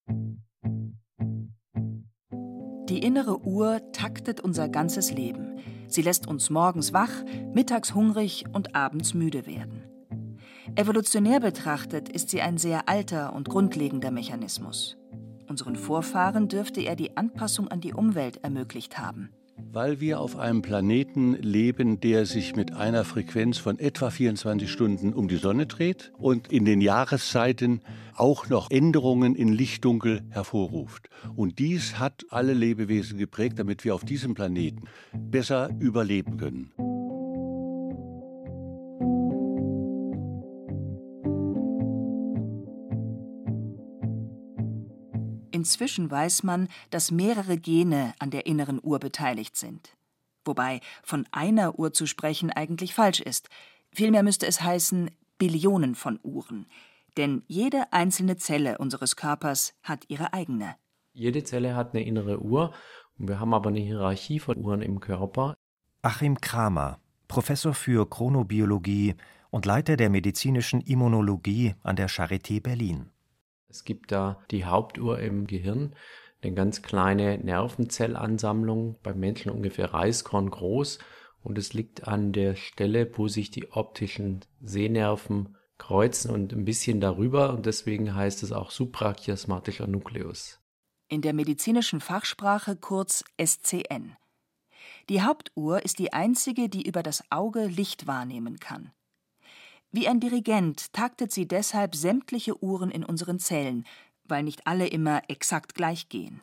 Die 2.88 2.98
innere 2.98 3.40
Uhr 3.42 3.80
taktet 3.92 4.40
unser 4.40 4.68
ganzes 4.68 5.12
Leben. 5.12 5.60
Sie 5.86 6.02
lässt 6.02 6.26
uns 6.26 6.50
morgens 6.50 6.92
wach, 6.92 7.24
mittags 7.54 7.94
hungrig 7.94 8.44
und 8.52 8.74
abends 8.74 9.14
müde 9.14 9.46
werden. 9.46 9.89
Evolutionär 10.76 11.40
betrachtet 11.40 12.08
ist 12.08 12.30
sie 12.30 12.40
ein 12.40 12.56
sehr 12.56 12.88
alter 12.88 13.32
und 13.32 13.48
grundlegender 13.48 14.10
Mechanismus. 14.10 14.96
Unseren 15.48 15.74
Vorfahren 15.74 16.48
dürfte 16.48 16.80
er 16.80 16.94
die 16.94 17.16
Anpassung 17.16 17.68
an 17.68 17.80
die 17.80 17.92
Umwelt 17.92 18.38
ermöglicht 18.44 18.98
haben. 18.98 19.30
Weil 19.72 20.00
wir 20.00 20.20
auf 20.20 20.38
einem 20.38 20.62
Planeten 20.62 21.34
leben, 21.34 22.00
der 22.00 22.24
sich 22.24 22.56
mit 22.56 22.72
einer 22.72 23.04
Frequenz 23.04 23.58
von 23.58 23.78
etwa 23.78 24.10
24 24.10 24.70
Stunden 24.70 25.12
um 25.12 25.28
die 25.28 25.36
Sonne 25.36 25.66
dreht 25.66 26.12
und 26.18 26.50
in 26.50 26.64
den 26.64 26.80
Jahreszeiten 26.80 27.82
auch 28.14 28.48
noch 28.48 28.70
Änderungen 28.70 29.34
in 29.34 29.52
Lichtdunkel 29.52 30.22
hervorruft. 30.30 31.10
Und 31.36 31.58
dies 31.58 31.98
hat 31.98 32.24
alle 32.30 32.54
Lebewesen 32.54 33.18
geprägt, 33.18 33.58
damit 33.58 33.84
wir 33.84 33.94
auf 33.94 34.04
diesem 34.04 34.34
Planeten 34.34 34.84
besser 35.12 35.70
überleben 35.78 36.36
können. 36.36 36.72
Inzwischen 45.60 46.10
weiß 46.10 46.42
man, 46.42 46.68
dass 46.88 47.10
mehrere 47.10 47.58
Gene 47.58 48.14
an 48.18 48.30
der 48.30 48.46
inneren 48.46 48.80
Uhr 48.82 48.98
beteiligt 48.98 49.58
sind. 49.58 49.94
Wobei 50.42 50.80
von 51.02 51.26
einer 51.32 51.78
Uhr 51.78 51.92
zu 51.92 52.06
sprechen 52.06 52.50
eigentlich 52.50 52.94
falsch 52.94 53.20
ist. 53.20 53.50
Vielmehr 53.92 54.22
müsste 54.22 54.46
es 54.46 54.62
heißen 54.62 55.10
Billionen 55.36 55.96
von 55.96 56.18
Uhren. 56.22 56.64
Denn 57.18 57.42
jede 57.46 57.92
einzelne 57.92 58.38
Zelle 58.38 58.78
unseres 58.78 59.16
Körpers 59.16 59.74
hat 59.82 60.06
ihre 60.08 60.32
eigene. 60.32 60.76
Jede 61.12 61.44
Zelle 61.44 61.76
hat 61.76 61.92
eine 61.92 62.06
innere 62.06 62.40
Uhr 62.40 62.72
und 63.18 63.28
wir 63.28 63.38
haben 63.38 63.52
aber 63.52 63.68
eine 63.68 63.80
Hierarchie 63.80 64.38
von 64.38 64.56
Uhren 64.56 64.80
im 64.80 64.98
Körper. 64.98 65.58
Achim 66.00 66.40
Kramer, 66.40 67.00
Professor 67.28 67.74
für 67.74 68.08
Chronobiologie 68.08 69.14
und 69.50 69.66
Leiter 69.66 69.98
der 69.98 70.08
medizinischen 70.08 70.80
Immunologie 70.80 71.74
an 71.82 71.96
der 71.96 72.08
Charité 72.08 72.62
Berlin. 72.62 73.10
Es 73.70 73.84
gibt 73.84 74.10
da 74.12 74.42
die 74.50 74.64
Hauptuhr 74.64 75.20
im 75.20 75.46
Gehirn, 75.46 75.94
eine 76.42 76.54
ganz 76.54 76.82
kleine 76.82 77.38
Nervenzellansammlung, 77.38 78.98
beim 79.02 79.18
Menschen 79.20 79.52
ungefähr 79.52 79.92
Reiskorn 79.92 80.50
groß. 80.50 80.98
Und 81.42 81.56
es 81.56 81.72
liegt 81.72 82.06
an 82.06 82.32
der 82.32 82.56
Stelle, 82.56 83.10
wo 83.16 83.28
sich 83.28 83.50
die 83.50 83.70
optischen 83.70 84.40
Sehnerven 84.60 85.56
kreuzen 85.78 86.30
und 86.30 86.52
ein 86.52 86.64
bisschen 86.64 87.00
darüber. 87.00 87.50
Und 87.50 87.66
deswegen 87.66 88.14
heißt 88.14 88.42
es 88.42 88.52
auch 88.52 88.70
suprachiasmatischer 88.70 89.86
Nukleus. 89.86 90.60
In 91.08 91.22
der 91.22 91.32
medizinischen 91.32 92.00
Fachsprache 92.00 92.76
kurz 92.76 93.24
SCN. 93.42 94.16
Die 95.08 95.22
Hauptuhr 95.22 95.84
ist 95.84 95.98
die 95.98 96.12
einzige, 96.12 96.68
die 96.68 96.86
über 96.86 97.02
das 97.02 97.24
Auge 97.30 97.66
Licht 97.66 98.06
wahrnehmen 98.06 98.58
kann. 98.58 98.92
Wie 99.92 100.06
ein 100.06 100.20
Dirigent 100.20 100.92
taktet 100.92 101.32
sie 101.32 101.48
deshalb 101.48 101.96
sämtliche 101.96 102.62
Uhren 102.62 102.92
in 102.92 103.04
unseren 103.04 103.40
Zellen, 103.40 103.84
weil 104.24 104.44
nicht 104.44 104.66
alle 104.66 104.86
immer 104.86 105.22
exakt 105.28 105.74
gleich 105.74 106.08
gehen. 106.08 106.42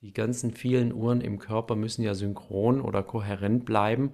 Die 0.00 0.12
ganzen 0.12 0.52
vielen 0.52 0.92
Uhren 0.92 1.20
im 1.20 1.38
Körper 1.38 1.74
müssen 1.74 2.02
ja 2.02 2.14
synchron 2.14 2.80
oder 2.80 3.02
kohärent 3.02 3.64
bleiben. 3.64 4.12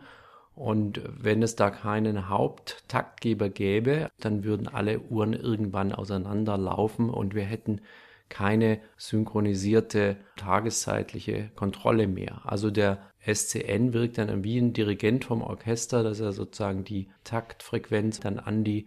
Und 0.54 1.02
wenn 1.04 1.42
es 1.42 1.56
da 1.56 1.70
keinen 1.70 2.28
Haupttaktgeber 2.28 3.50
gäbe, 3.50 4.10
dann 4.18 4.44
würden 4.44 4.66
alle 4.66 5.00
Uhren 5.00 5.34
irgendwann 5.34 5.92
auseinanderlaufen 5.92 7.10
und 7.10 7.34
wir 7.34 7.44
hätten 7.44 7.82
keine 8.30 8.80
synchronisierte 8.96 10.16
tageszeitliche 10.36 11.50
Kontrolle 11.54 12.06
mehr. 12.06 12.42
Also 12.44 12.70
der 12.70 13.09
SCN 13.26 13.92
wirkt 13.92 14.18
dann 14.18 14.44
wie 14.44 14.58
ein 14.58 14.72
Dirigent 14.72 15.24
vom 15.24 15.42
Orchester, 15.42 16.02
dass 16.02 16.20
er 16.20 16.32
sozusagen 16.32 16.84
die 16.84 17.08
Taktfrequenz 17.24 18.20
dann 18.20 18.38
an 18.38 18.64
die 18.64 18.86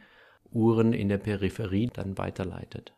Uhren 0.52 0.94
in 0.94 1.10
der 1.10 1.18
Peripherie 1.20 1.90
dann 1.94 2.18
weiterleitet. 2.18 2.94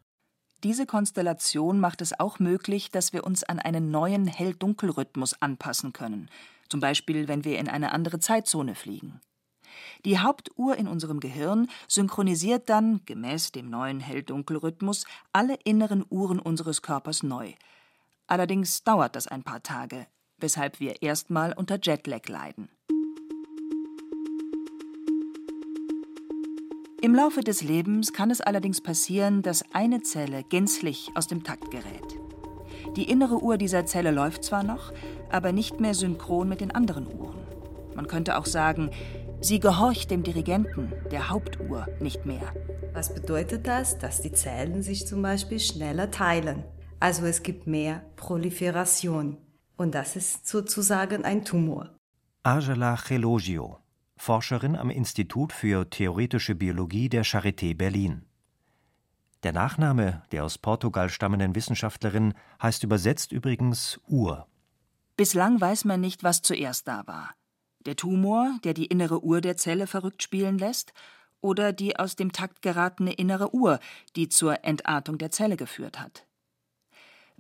Diese 0.64 0.86
Konstellation 0.86 1.80
macht 1.80 2.02
es 2.02 2.20
auch 2.20 2.40
möglich, 2.40 2.90
dass 2.90 3.14
wir 3.14 3.24
uns 3.24 3.44
an 3.44 3.60
einen 3.60 3.92
neuen 3.92 4.28
Hell-Dunkel-Rhythmus 4.28 5.42
anpassen 5.42 5.94
können, 5.94 6.30
zum 6.70 6.80
Beispiel 6.80 7.28
wenn 7.28 7.44
wir 7.44 7.60
in 7.60 7.70
eine 7.70 7.92
andere 7.92 8.20
Zeitzone 8.20 8.74
fliegen. 8.74 9.20
Die 10.06 10.20
Hauptuhr 10.20 10.78
in 10.78 10.88
unserem 10.88 11.20
Gehirn 11.20 11.68
synchronisiert 11.88 12.70
dann, 12.70 13.02
gemäß 13.06 13.52
dem 13.52 13.70
neuen 13.70 14.00
Hell-Dunkel-Rhythmus, 14.00 15.06
alle 15.34 15.56
inneren 15.66 16.06
Uhren 16.10 16.40
unseres 16.40 16.82
Körpers 16.82 17.24
neu. 17.24 17.54
Allerdings 18.28 18.84
dauert 18.84 19.16
das 19.16 19.28
ein 19.28 19.44
paar 19.44 19.62
Tage, 19.62 20.08
weshalb 20.40 20.80
wir 20.80 21.02
erstmal 21.02 21.54
unter 21.54 21.80
Jetlag 21.82 22.28
leiden. 22.28 22.70
Im 27.02 27.14
Laufe 27.14 27.42
des 27.42 27.62
Lebens 27.62 28.14
kann 28.14 28.32
es 28.32 28.42
allerdings 28.42 28.82
passieren, 28.82 29.44
dass 29.44 29.64
eine 29.74 30.02
Zelle 30.02 30.44
gänzlich 30.44 31.12
aus 31.14 31.28
dem 31.28 31.44
Takt 31.44 31.70
gerät. 31.70 32.20
Die 32.96 33.10
innere 33.10 33.44
Uhr 33.44 33.58
dieser 33.58 33.86
Zelle 33.86 34.10
läuft 34.10 34.44
zwar 34.44 34.64
noch, 34.64 34.92
aber 35.30 35.52
nicht 35.52 35.80
mehr 35.80 35.94
synchron 35.94 36.50
mit 36.50 36.62
den 36.62 36.72
anderen 36.72 37.08
Uhren. 37.08 37.46
Man 37.94 38.08
könnte 38.08 38.38
auch 38.38 38.48
sagen, 38.48 38.90
sie 39.40 39.60
gehorcht 39.60 40.10
dem 40.10 40.24
Dirigenten, 40.24 40.94
der 41.12 41.30
Hauptuhr, 41.30 41.86
nicht 42.00 42.26
mehr. 42.26 42.54
Was 42.94 43.14
bedeutet 43.14 43.68
das? 43.68 44.00
Dass 44.00 44.22
die 44.22 44.32
Zellen 44.32 44.82
sich 44.82 45.06
zum 45.06 45.22
Beispiel 45.22 45.60
schneller 45.60 46.10
teilen. 46.10 46.64
Also 47.00 47.26
es 47.26 47.44
gibt 47.44 47.68
mehr 47.68 48.02
Proliferation. 48.16 49.38
Und 49.78 49.96
das 49.96 50.16
ist 50.16 50.48
sozusagen 50.48 51.26
ein 51.26 51.44
Tumor. 51.44 51.90
Angela 52.44 52.98
Gelogio, 53.08 53.80
Forscherin 54.18 54.76
am 54.76 54.90
Institut 54.90 55.52
für 55.52 55.90
theoretische 55.90 56.56
Biologie 56.56 57.10
der 57.10 57.26
Charité 57.26 57.76
Berlin. 57.76 58.26
Der 59.44 59.52
Nachname 59.52 60.24
der 60.32 60.46
aus 60.46 60.58
Portugal 60.58 61.10
stammenden 61.10 61.56
Wissenschaftlerin 61.56 62.34
heißt 62.62 62.84
übersetzt 62.84 63.32
übrigens 63.32 64.00
Uhr. 64.08 64.48
Bislang 65.18 65.62
weiß 65.62 65.86
man 65.86 66.02
nicht, 66.02 66.24
was 66.24 66.42
zuerst 66.42 66.88
da 66.88 67.06
war. 67.06 67.36
Der 67.86 67.96
Tumor, 67.96 68.58
der 68.64 68.74
die 68.74 68.88
innere 68.88 69.24
Uhr 69.24 69.42
der 69.42 69.58
Zelle 69.58 69.88
verrückt 69.88 70.24
spielen 70.24 70.58
lässt, 70.58 70.94
oder 71.42 71.74
die 71.74 71.98
aus 72.00 72.16
dem 72.16 72.32
Takt 72.32 72.64
geratene 72.64 73.14
innere 73.14 73.54
Uhr, 73.54 73.80
die 74.16 74.30
zur 74.30 74.64
Entartung 74.66 75.20
der 75.20 75.30
Zelle 75.30 75.58
geführt 75.58 76.00
hat. 76.00 76.26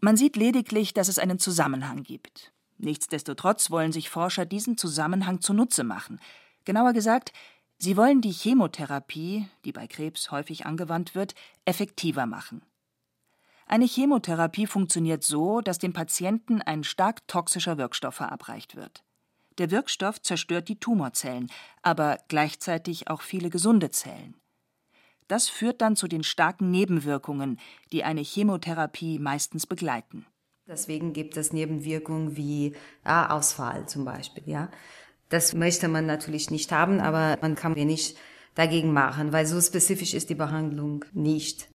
Man 0.06 0.18
sieht 0.18 0.36
lediglich, 0.36 0.94
dass 0.94 1.08
es 1.08 1.18
einen 1.18 1.40
Zusammenhang 1.40 2.04
gibt. 2.04 2.54
Nichtsdestotrotz 2.78 3.72
wollen 3.72 3.92
sich 3.92 4.12
Forscher 4.12 4.46
diesen 4.46 4.78
Zusammenhang 4.78 5.42
zunutze 5.42 5.84
machen. 5.84 6.20
Genauer 6.64 6.94
gesagt, 6.94 7.34
sie 7.80 7.98
wollen 7.98 8.22
die 8.22 8.32
Chemotherapie, 8.32 9.48
die 9.66 9.72
bei 9.72 9.88
Krebs 9.88 10.30
häufig 10.30 10.68
angewandt 10.68 11.16
wird, 11.16 11.34
effektiver 11.66 12.28
machen. 12.28 12.62
Eine 13.66 13.86
Chemotherapie 13.86 14.68
funktioniert 14.68 15.24
so, 15.24 15.62
dass 15.62 15.80
dem 15.80 15.94
Patienten 15.94 16.62
ein 16.62 16.84
stark 16.84 17.28
toxischer 17.28 17.80
Wirkstoff 17.80 18.14
verabreicht 18.14 18.76
wird. 18.76 19.04
Der 19.58 19.72
Wirkstoff 19.72 20.22
zerstört 20.22 20.70
die 20.70 20.80
Tumorzellen, 20.80 21.50
aber 21.82 22.20
gleichzeitig 22.28 23.10
auch 23.10 23.24
viele 23.24 23.50
gesunde 23.50 23.90
Zellen. 23.90 24.36
Das 25.28 25.50
führt 25.50 25.82
dann 25.82 25.96
zu 25.96 26.08
den 26.08 26.24
starken 26.24 26.70
Nebenwirkungen, 26.70 27.60
die 27.92 28.04
eine 28.04 28.22
Chemotherapie 28.22 29.20
meistens 29.20 29.66
begleiten. 29.66 30.26
Deswegen 30.68 31.14
gibt 31.14 31.38
es 31.38 31.54
Nebenwirkungen 31.54 32.36
wie 32.38 32.76
ja, 33.06 33.30
Ausfall 33.30 33.88
zum 33.88 34.06
Beispiel. 34.06 34.44
Ja, 34.48 34.70
das 35.30 35.54
möchte 35.54 35.88
man 35.88 36.06
natürlich 36.06 36.52
nicht 36.52 36.72
haben, 36.72 37.00
aber 37.00 37.38
man 37.42 37.56
kann 37.56 37.76
wenig 37.76 38.16
dagegen 38.56 38.94
machen, 38.94 39.34
weil 39.34 39.46
so 39.46 39.60
spezifisch 39.62 40.14
ist 40.14 40.30
die 40.30 40.36
Behandlung 40.36 41.06
nicht. 41.14 41.70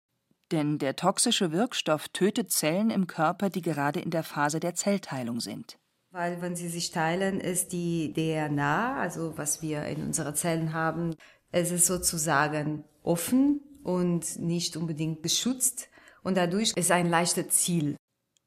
Denn 0.50 0.78
der 0.78 0.96
toxische 0.96 1.52
Wirkstoff 1.52 2.08
tötet 2.08 2.50
Zellen 2.50 2.90
im 2.90 3.06
Körper, 3.06 3.50
die 3.50 3.62
gerade 3.62 4.00
in 4.00 4.10
der 4.10 4.24
Phase 4.24 4.58
der 4.58 4.74
Zellteilung 4.74 5.40
sind. 5.40 5.78
Weil 6.10 6.42
wenn 6.42 6.56
sie 6.56 6.68
sich 6.68 6.90
teilen, 6.90 7.38
ist 7.38 7.72
die 7.72 8.12
DNA, 8.12 8.96
also 8.96 9.38
was 9.38 9.62
wir 9.62 9.84
in 9.84 10.02
unseren 10.02 10.34
Zellen 10.34 10.72
haben, 10.72 11.14
es 11.52 11.70
ist 11.70 11.86
sozusagen 11.86 12.84
offen 13.02 13.60
und 13.82 14.38
nicht 14.38 14.76
unbedingt 14.76 15.22
geschützt 15.22 15.88
und 16.22 16.36
dadurch 16.36 16.72
ist 16.76 16.90
ein 16.90 17.08
leichtes 17.08 17.48
Ziel. 17.48 17.96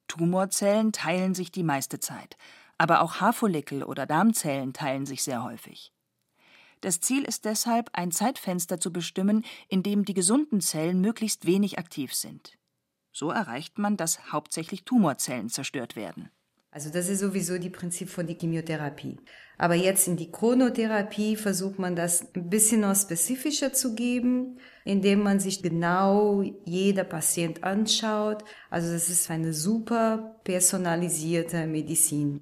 Tumorzellen 0.07 0.91
teilen 0.91 1.33
sich 1.33 1.51
die 1.51 1.63
meiste 1.63 1.99
Zeit, 1.99 2.37
aber 2.77 3.01
auch 3.01 3.15
Haarfollikel 3.15 3.83
oder 3.83 4.05
Darmzellen 4.05 4.73
teilen 4.73 5.05
sich 5.05 5.23
sehr 5.23 5.43
häufig. 5.43 5.91
Das 6.81 6.99
Ziel 6.99 7.23
ist 7.23 7.45
deshalb, 7.45 7.89
ein 7.93 8.11
Zeitfenster 8.11 8.79
zu 8.79 8.91
bestimmen, 8.91 9.45
in 9.69 9.83
dem 9.83 10.03
die 10.03 10.13
gesunden 10.13 10.59
Zellen 10.59 10.99
möglichst 10.99 11.45
wenig 11.45 11.79
aktiv 11.79 12.13
sind. 12.13 12.57
So 13.13 13.31
erreicht 13.31 13.77
man, 13.77 13.95
dass 13.95 14.33
hauptsächlich 14.33 14.83
Tumorzellen 14.83 15.49
zerstört 15.49 15.95
werden. 15.95 16.29
Also 16.73 16.89
das 16.89 17.07
ist 17.07 17.19
sowieso 17.19 17.59
die 17.59 17.69
Prinzip 17.69 18.09
von 18.09 18.25
der 18.25 18.35
Chemotherapie. 18.35 19.17
Aber 19.59 19.75
jetzt 19.75 20.07
in 20.07 20.17
die 20.17 20.31
Chronotherapie 20.31 21.35
versucht 21.35 21.77
man 21.77 21.95
das 21.95 22.33
ein 22.35 22.49
bisschen 22.49 22.81
noch 22.81 22.95
spezifischer 22.95 23.73
zu 23.73 23.93
geben, 23.93 24.57
indem 24.83 25.21
man 25.21 25.39
sich 25.39 25.61
genau 25.61 26.41
jeder 26.65 27.03
Patient 27.03 27.63
anschaut. 27.63 28.43
Also 28.71 28.91
das 28.91 29.09
ist 29.09 29.29
eine 29.29 29.53
super 29.53 30.39
personalisierte 30.43 31.67
Medizin. 31.67 32.41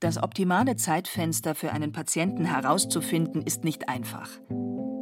Das 0.00 0.22
optimale 0.22 0.76
Zeitfenster 0.76 1.54
für 1.54 1.72
einen 1.72 1.92
Patienten 1.92 2.44
herauszufinden, 2.44 3.40
ist 3.40 3.64
nicht 3.64 3.88
einfach. 3.88 4.28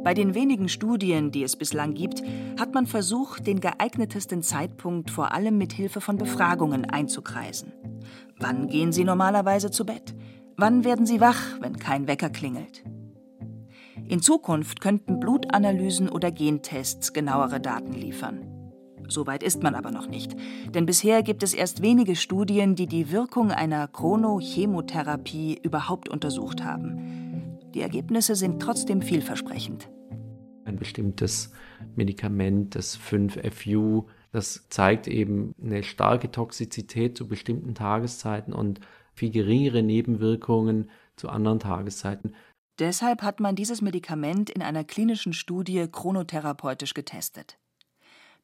Bei 0.03 0.13
den 0.13 0.35
wenigen 0.35 0.67
Studien, 0.67 1.31
die 1.31 1.43
es 1.43 1.55
bislang 1.55 1.93
gibt, 1.93 2.21
hat 2.59 2.73
man 2.73 2.85
versucht, 2.87 3.47
den 3.47 3.61
geeignetesten 3.61 4.43
Zeitpunkt 4.43 5.09
vor 5.09 5.31
allem 5.31 5.57
mit 5.57 5.71
Hilfe 5.71 6.01
von 6.01 6.17
Befragungen 6.17 6.89
einzukreisen. 6.89 7.71
Wann 8.37 8.67
gehen 8.67 8.91
Sie 8.91 9.05
normalerweise 9.05 9.71
zu 9.71 9.85
Bett? 9.85 10.13
Wann 10.57 10.83
werden 10.83 11.05
Sie 11.05 11.21
wach, 11.21 11.61
wenn 11.61 11.77
kein 11.77 12.07
Wecker 12.07 12.29
klingelt? 12.29 12.83
In 14.09 14.21
Zukunft 14.21 14.81
könnten 14.81 15.21
Blutanalysen 15.21 16.09
oder 16.09 16.31
Gentests 16.31 17.13
genauere 17.13 17.61
Daten 17.61 17.93
liefern. 17.93 18.49
Soweit 19.07 19.43
ist 19.43 19.63
man 19.63 19.75
aber 19.75 19.91
noch 19.91 20.07
nicht, 20.07 20.35
denn 20.73 20.85
bisher 20.85 21.23
gibt 21.23 21.43
es 21.43 21.53
erst 21.53 21.81
wenige 21.81 22.15
Studien, 22.15 22.75
die 22.75 22.87
die 22.87 23.11
Wirkung 23.11 23.51
einer 23.51 23.87
Chronochemotherapie 23.87 25.59
überhaupt 25.61 26.09
untersucht 26.09 26.63
haben. 26.63 27.22
Die 27.73 27.81
Ergebnisse 27.81 28.35
sind 28.35 28.61
trotzdem 28.61 29.01
vielversprechend. 29.01 29.89
Ein 30.65 30.77
bestimmtes 30.77 31.51
Medikament, 31.95 32.75
das 32.75 32.97
5FU, 32.97 34.05
das 34.31 34.67
zeigt 34.69 35.07
eben 35.07 35.53
eine 35.61 35.83
starke 35.83 36.31
Toxizität 36.31 37.17
zu 37.17 37.27
bestimmten 37.27 37.75
Tageszeiten 37.75 38.53
und 38.53 38.79
viel 39.13 39.31
geringere 39.31 39.83
Nebenwirkungen 39.83 40.89
zu 41.15 41.29
anderen 41.29 41.59
Tageszeiten. 41.59 42.35
Deshalb 42.79 43.21
hat 43.21 43.39
man 43.39 43.55
dieses 43.55 43.81
Medikament 43.81 44.49
in 44.49 44.61
einer 44.61 44.83
klinischen 44.83 45.33
Studie 45.33 45.87
chronotherapeutisch 45.91 46.93
getestet. 46.93 47.59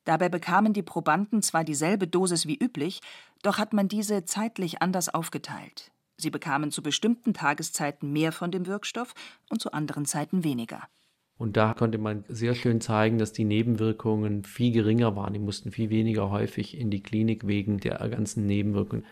Dabei 0.05 0.29
bekamen 0.29 0.73
die 0.73 0.83
Probanden 0.83 1.41
zwar 1.41 1.63
dieselbe 1.63 2.07
Dosis 2.07 2.47
wie 2.47 2.57
üblich, 2.57 3.01
doch 3.41 3.57
hat 3.57 3.73
man 3.73 3.87
diese 3.87 4.25
zeitlich 4.25 4.81
anders 4.81 5.09
aufgeteilt. 5.09 5.91
Sie 6.19 6.29
bekamen 6.29 6.71
zu 6.71 6.83
bestimmten 6.83 7.33
Tageszeiten 7.33 8.11
mehr 8.11 8.31
von 8.31 8.51
dem 8.51 8.67
Wirkstoff 8.67 9.13
und 9.49 9.61
zu 9.61 9.71
anderen 9.71 10.05
Zeiten 10.05 10.43
weniger. 10.43 10.83
Und 11.37 11.55
da 11.55 11.73
konnte 11.73 11.97
man 11.97 12.25
sehr 12.27 12.53
schön 12.53 12.81
zeigen, 12.81 13.17
dass 13.17 13.31
die 13.31 13.45
Nebenwirkungen 13.45 14.43
viel 14.43 14.73
geringer 14.73 15.15
waren. 15.15 15.31
Die 15.31 15.39
mussten 15.39 15.71
viel 15.71 15.89
weniger 15.89 16.29
häufig 16.29 16.77
in 16.77 16.91
die 16.91 17.01
Klinik 17.01 17.47
wegen 17.47 17.79
der 17.79 17.97
ganzen 18.09 18.45
Nebenwirkungen. 18.45 19.05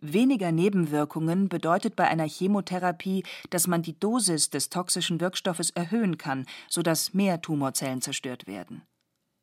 Weniger 0.00 0.52
Nebenwirkungen 0.52 1.48
bedeutet 1.48 1.96
bei 1.96 2.08
einer 2.08 2.26
Chemotherapie, 2.26 3.24
dass 3.50 3.66
man 3.66 3.82
die 3.82 3.98
Dosis 3.98 4.48
des 4.48 4.70
toxischen 4.70 5.20
Wirkstoffes 5.20 5.70
erhöhen 5.70 6.16
kann, 6.16 6.46
sodass 6.68 7.12
mehr 7.12 7.42
Tumorzellen 7.42 8.00
zerstört 8.00 8.46
werden. 8.46 8.82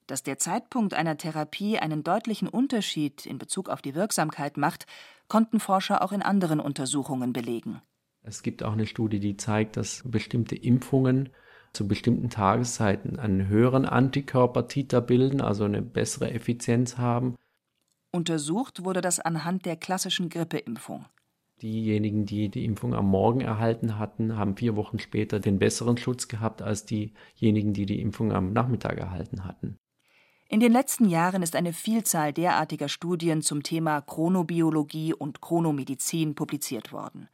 Dass 0.07 0.23
der 0.23 0.37
Zeitpunkt 0.37 0.93
einer 0.93 1.17
Therapie 1.17 1.79
einen 1.79 2.01
deutlichen 2.01 2.47
Unterschied 2.47 3.25
in 3.25 3.37
Bezug 3.37 3.69
auf 3.69 3.81
die 3.81 3.93
Wirksamkeit 3.93 4.55
macht, 4.55 4.85
konnten 5.27 5.59
Forscher 5.59 6.01
auch 6.01 6.13
in 6.13 6.21
anderen 6.21 6.61
Untersuchungen 6.61 7.33
belegen. 7.33 7.81
Es 8.23 8.41
gibt 8.41 8.63
auch 8.63 8.71
eine 8.71 8.85
Studie, 8.85 9.19
die 9.19 9.35
zeigt, 9.35 9.75
dass 9.75 10.03
bestimmte 10.05 10.55
Impfungen 10.55 11.29
zu 11.73 11.87
bestimmten 11.87 12.29
Tageszeiten 12.29 13.19
einen 13.19 13.47
höheren 13.49 13.85
Antikörpertiter 13.85 15.01
bilden, 15.01 15.41
also 15.41 15.65
eine 15.65 15.81
bessere 15.81 16.31
Effizienz 16.31 16.97
haben. 16.97 17.35
Untersucht 18.11 18.85
wurde 18.85 19.01
das 19.01 19.19
anhand 19.19 19.65
der 19.65 19.75
klassischen 19.75 20.29
Grippeimpfung. 20.29 21.05
Diejenigen, 21.61 22.25
die 22.25 22.49
die 22.49 22.65
Impfung 22.65 22.93
am 22.93 23.09
Morgen 23.09 23.41
erhalten 23.41 23.99
hatten, 23.99 24.37
haben 24.37 24.55
vier 24.55 24.75
Wochen 24.75 24.99
später 24.99 25.39
den 25.39 25.59
besseren 25.59 25.97
Schutz 25.97 26.27
gehabt 26.27 26.61
als 26.61 26.85
diejenigen, 26.85 27.73
die 27.73 27.85
die 27.85 27.99
Impfung 27.99 28.31
am 28.31 28.53
Nachmittag 28.53 28.97
erhalten 28.97 29.43
hatten. 29.43 29.77
In 30.49 30.61
den 30.61 30.71
letzten 30.71 31.09
Jahren 31.09 31.43
ist 31.43 31.57
eine 31.57 31.73
Vielzahl 31.73 32.31
derartiger 32.31 32.87
Studien 32.87 33.41
zum 33.41 33.63
Thema 33.63 33.99
Chronobiologie 33.99 35.13
und 35.13 35.41
Chronomedizin 35.41 36.35
publiziert 36.35 36.93
worden. 36.93 37.27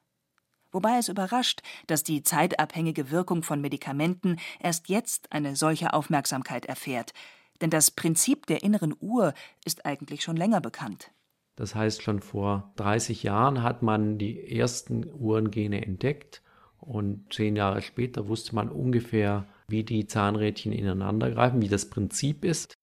Wobei 0.71 0.97
es 0.97 1.09
überrascht, 1.09 1.61
dass 1.85 2.01
die 2.01 2.23
zeitabhängige 2.23 3.11
Wirkung 3.11 3.43
von 3.43 3.61
Medikamenten 3.61 4.37
erst 4.59 4.89
jetzt 4.89 5.31
eine 5.31 5.55
solche 5.55 5.93
Aufmerksamkeit 5.93 6.65
erfährt, 6.65 7.13
denn 7.61 7.69
das 7.69 7.91
Prinzip 7.91 8.47
der 8.47 8.63
inneren 8.63 8.95
Uhr 8.99 9.35
ist 9.63 9.85
eigentlich 9.85 10.23
schon 10.23 10.35
länger 10.35 10.59
bekannt. 10.59 11.11
Das 11.55 11.75
heißt, 11.75 12.01
schon 12.01 12.19
vor 12.19 12.73
30 12.77 13.21
Jahren 13.21 13.61
hat 13.61 13.83
man 13.83 14.17
die 14.17 14.57
ersten 14.57 15.05
Uhrengene 15.13 15.85
entdeckt 15.85 16.41
und 16.79 17.31
zehn 17.31 17.55
Jahre 17.55 17.83
später 17.83 18.27
wusste 18.27 18.55
man 18.55 18.69
ungefähr, 18.69 19.45
wie 19.67 19.83
die 19.83 20.07
Zahnrädchen 20.07 20.71
ineinander 20.71 21.29
greifen, 21.29 21.61
wie 21.61 21.69
das 21.69 21.91
Prinzip 21.91 22.43
ist. 22.43 22.73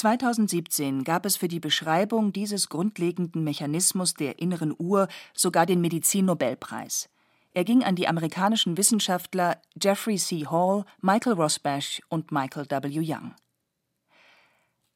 2017 0.00 1.04
gab 1.04 1.26
es 1.26 1.36
für 1.36 1.46
die 1.46 1.60
Beschreibung 1.60 2.32
dieses 2.32 2.70
grundlegenden 2.70 3.44
Mechanismus 3.44 4.14
der 4.14 4.38
inneren 4.38 4.74
Uhr 4.78 5.08
sogar 5.34 5.66
den 5.66 5.82
Medizin-Nobelpreis. 5.82 7.10
Er 7.52 7.64
ging 7.64 7.84
an 7.84 7.96
die 7.96 8.08
amerikanischen 8.08 8.78
Wissenschaftler 8.78 9.60
Jeffrey 9.78 10.16
C. 10.16 10.46
Hall, 10.46 10.86
Michael 11.02 11.34
Rosbash 11.34 12.00
und 12.08 12.32
Michael 12.32 12.64
W. 12.70 12.98
Young. 13.02 13.34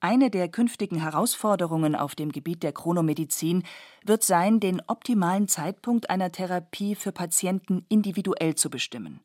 Eine 0.00 0.30
der 0.30 0.48
künftigen 0.48 1.02
Herausforderungen 1.02 1.94
auf 1.96 2.14
dem 2.14 2.32
Gebiet 2.32 2.62
der 2.62 2.72
Chronomedizin 2.72 3.62
wird 4.06 4.22
sein, 4.22 4.58
den 4.58 4.80
optimalen 4.86 5.48
Zeitpunkt 5.48 6.08
einer 6.08 6.32
Therapie 6.32 6.94
für 6.94 7.12
Patienten 7.12 7.84
individuell 7.90 8.54
zu 8.54 8.70
bestimmen. 8.70 9.20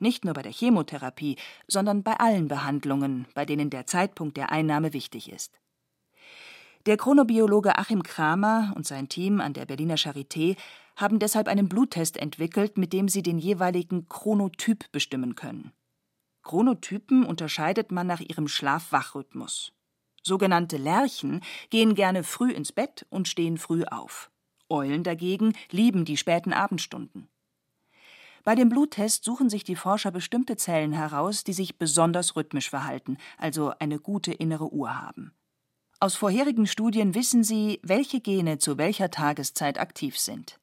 Nicht 0.00 0.24
nur 0.24 0.34
bei 0.34 0.42
der 0.42 0.52
Chemotherapie, 0.52 1.36
sondern 1.68 2.02
bei 2.02 2.14
allen 2.14 2.48
Behandlungen, 2.48 3.26
bei 3.34 3.44
denen 3.44 3.70
der 3.70 3.86
Zeitpunkt 3.86 4.36
der 4.36 4.50
Einnahme 4.50 4.92
wichtig 4.92 5.30
ist. 5.30 5.60
Der 6.86 6.96
Chronobiologe 6.96 7.76
Achim 7.76 8.02
Kramer 8.02 8.72
und 8.74 8.86
sein 8.86 9.10
Team 9.10 9.40
an 9.40 9.52
der 9.52 9.66
Berliner 9.66 9.96
Charité 9.96 10.56
haben 10.96 11.18
deshalb 11.18 11.46
einen 11.46 11.68
Bluttest 11.68 12.16
entwickelt, 12.16 12.78
mit 12.78 12.94
dem 12.94 13.08
sie 13.08 13.22
den 13.22 13.38
jeweiligen 13.38 14.08
Chronotyp 14.08 14.90
bestimmen 14.90 15.34
können. 15.34 15.72
Chronotypen 16.42 17.26
unterscheidet 17.26 17.92
man 17.92 18.06
nach 18.06 18.20
ihrem 18.20 18.48
Schlaf-Wach-Rhythmus. 18.48 19.72
Sogenannte 20.22 20.78
Lerchen 20.78 21.42
gehen 21.68 21.94
gerne 21.94 22.24
früh 22.24 22.50
ins 22.50 22.72
Bett 22.72 23.06
und 23.10 23.28
stehen 23.28 23.58
früh 23.58 23.84
auf. 23.84 24.30
Eulen 24.70 25.02
dagegen 25.02 25.54
lieben 25.70 26.04
die 26.04 26.16
späten 26.16 26.52
Abendstunden. 26.52 27.28
Bei 28.44 28.54
dem 28.54 28.68
Bluttest 28.68 29.24
suchen 29.24 29.50
sich 29.50 29.64
die 29.64 29.76
Forscher 29.76 30.10
bestimmte 30.10 30.56
Zellen 30.56 30.92
heraus, 30.92 31.44
die 31.44 31.52
sich 31.52 31.78
besonders 31.78 32.36
rhythmisch 32.36 32.70
verhalten, 32.70 33.18
also 33.38 33.72
eine 33.78 33.98
gute 33.98 34.32
innere 34.32 34.72
Uhr 34.72 35.00
haben. 35.00 35.32
Aus 36.00 36.14
vorherigen 36.14 36.66
Studien 36.66 37.14
wissen 37.14 37.44
sie, 37.44 37.78
welche 37.82 38.20
Gene 38.20 38.56
zu 38.56 38.78
welcher 38.78 39.10
Tageszeit 39.10 39.78
aktiv 39.78 40.18
sind. 40.18 40.58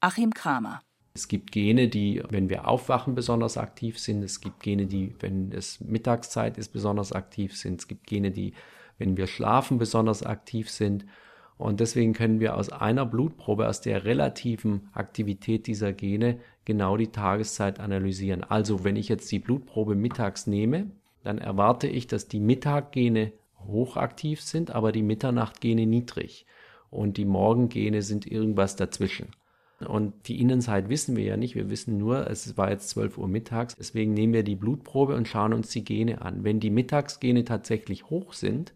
Achim 0.00 0.34
Kramer. 0.34 0.82
Es 1.14 1.28
gibt 1.28 1.52
Gene, 1.52 1.88
die, 1.88 2.20
wenn 2.28 2.48
wir 2.48 2.66
aufwachen, 2.66 3.14
besonders 3.14 3.56
aktiv 3.56 4.00
sind. 4.00 4.24
Es 4.24 4.40
gibt 4.40 4.60
Gene, 4.60 4.86
die, 4.86 5.14
wenn 5.20 5.52
es 5.52 5.78
Mittagszeit 5.80 6.58
ist, 6.58 6.72
besonders 6.72 7.12
aktiv 7.12 7.56
sind. 7.56 7.80
Es 7.80 7.86
gibt 7.86 8.08
Gene, 8.08 8.32
die, 8.32 8.54
wenn 8.98 9.16
wir 9.16 9.28
schlafen, 9.28 9.78
besonders 9.78 10.24
aktiv 10.24 10.68
sind. 10.68 11.06
Und 11.64 11.80
deswegen 11.80 12.12
können 12.12 12.40
wir 12.40 12.58
aus 12.58 12.68
einer 12.68 13.06
Blutprobe, 13.06 13.66
aus 13.66 13.80
der 13.80 14.04
relativen 14.04 14.90
Aktivität 14.92 15.66
dieser 15.66 15.94
Gene, 15.94 16.40
genau 16.66 16.98
die 16.98 17.06
Tageszeit 17.06 17.80
analysieren. 17.80 18.44
Also 18.44 18.84
wenn 18.84 18.96
ich 18.96 19.08
jetzt 19.08 19.32
die 19.32 19.38
Blutprobe 19.38 19.94
mittags 19.94 20.46
nehme, 20.46 20.90
dann 21.22 21.38
erwarte 21.38 21.86
ich, 21.86 22.06
dass 22.06 22.28
die 22.28 22.38
Mittaggene 22.38 23.32
hochaktiv 23.66 24.42
sind, 24.42 24.72
aber 24.72 24.92
die 24.92 25.02
Mitternachtgene 25.02 25.86
niedrig. 25.86 26.44
Und 26.90 27.16
die 27.16 27.24
Morgengene 27.24 28.02
sind 28.02 28.30
irgendwas 28.30 28.76
dazwischen. 28.76 29.28
Und 29.88 30.28
die 30.28 30.42
Innenseite 30.42 30.90
wissen 30.90 31.16
wir 31.16 31.24
ja 31.24 31.38
nicht. 31.38 31.54
Wir 31.54 31.70
wissen 31.70 31.96
nur, 31.96 32.28
es 32.28 32.58
war 32.58 32.70
jetzt 32.72 32.90
12 32.90 33.16
Uhr 33.16 33.26
mittags. 33.26 33.74
Deswegen 33.74 34.12
nehmen 34.12 34.34
wir 34.34 34.42
die 34.42 34.54
Blutprobe 34.54 35.16
und 35.16 35.28
schauen 35.28 35.54
uns 35.54 35.70
die 35.70 35.82
Gene 35.82 36.20
an. 36.20 36.44
Wenn 36.44 36.60
die 36.60 36.68
Mittagsgene 36.68 37.42
tatsächlich 37.46 38.10
hoch 38.10 38.34
sind, 38.34 38.74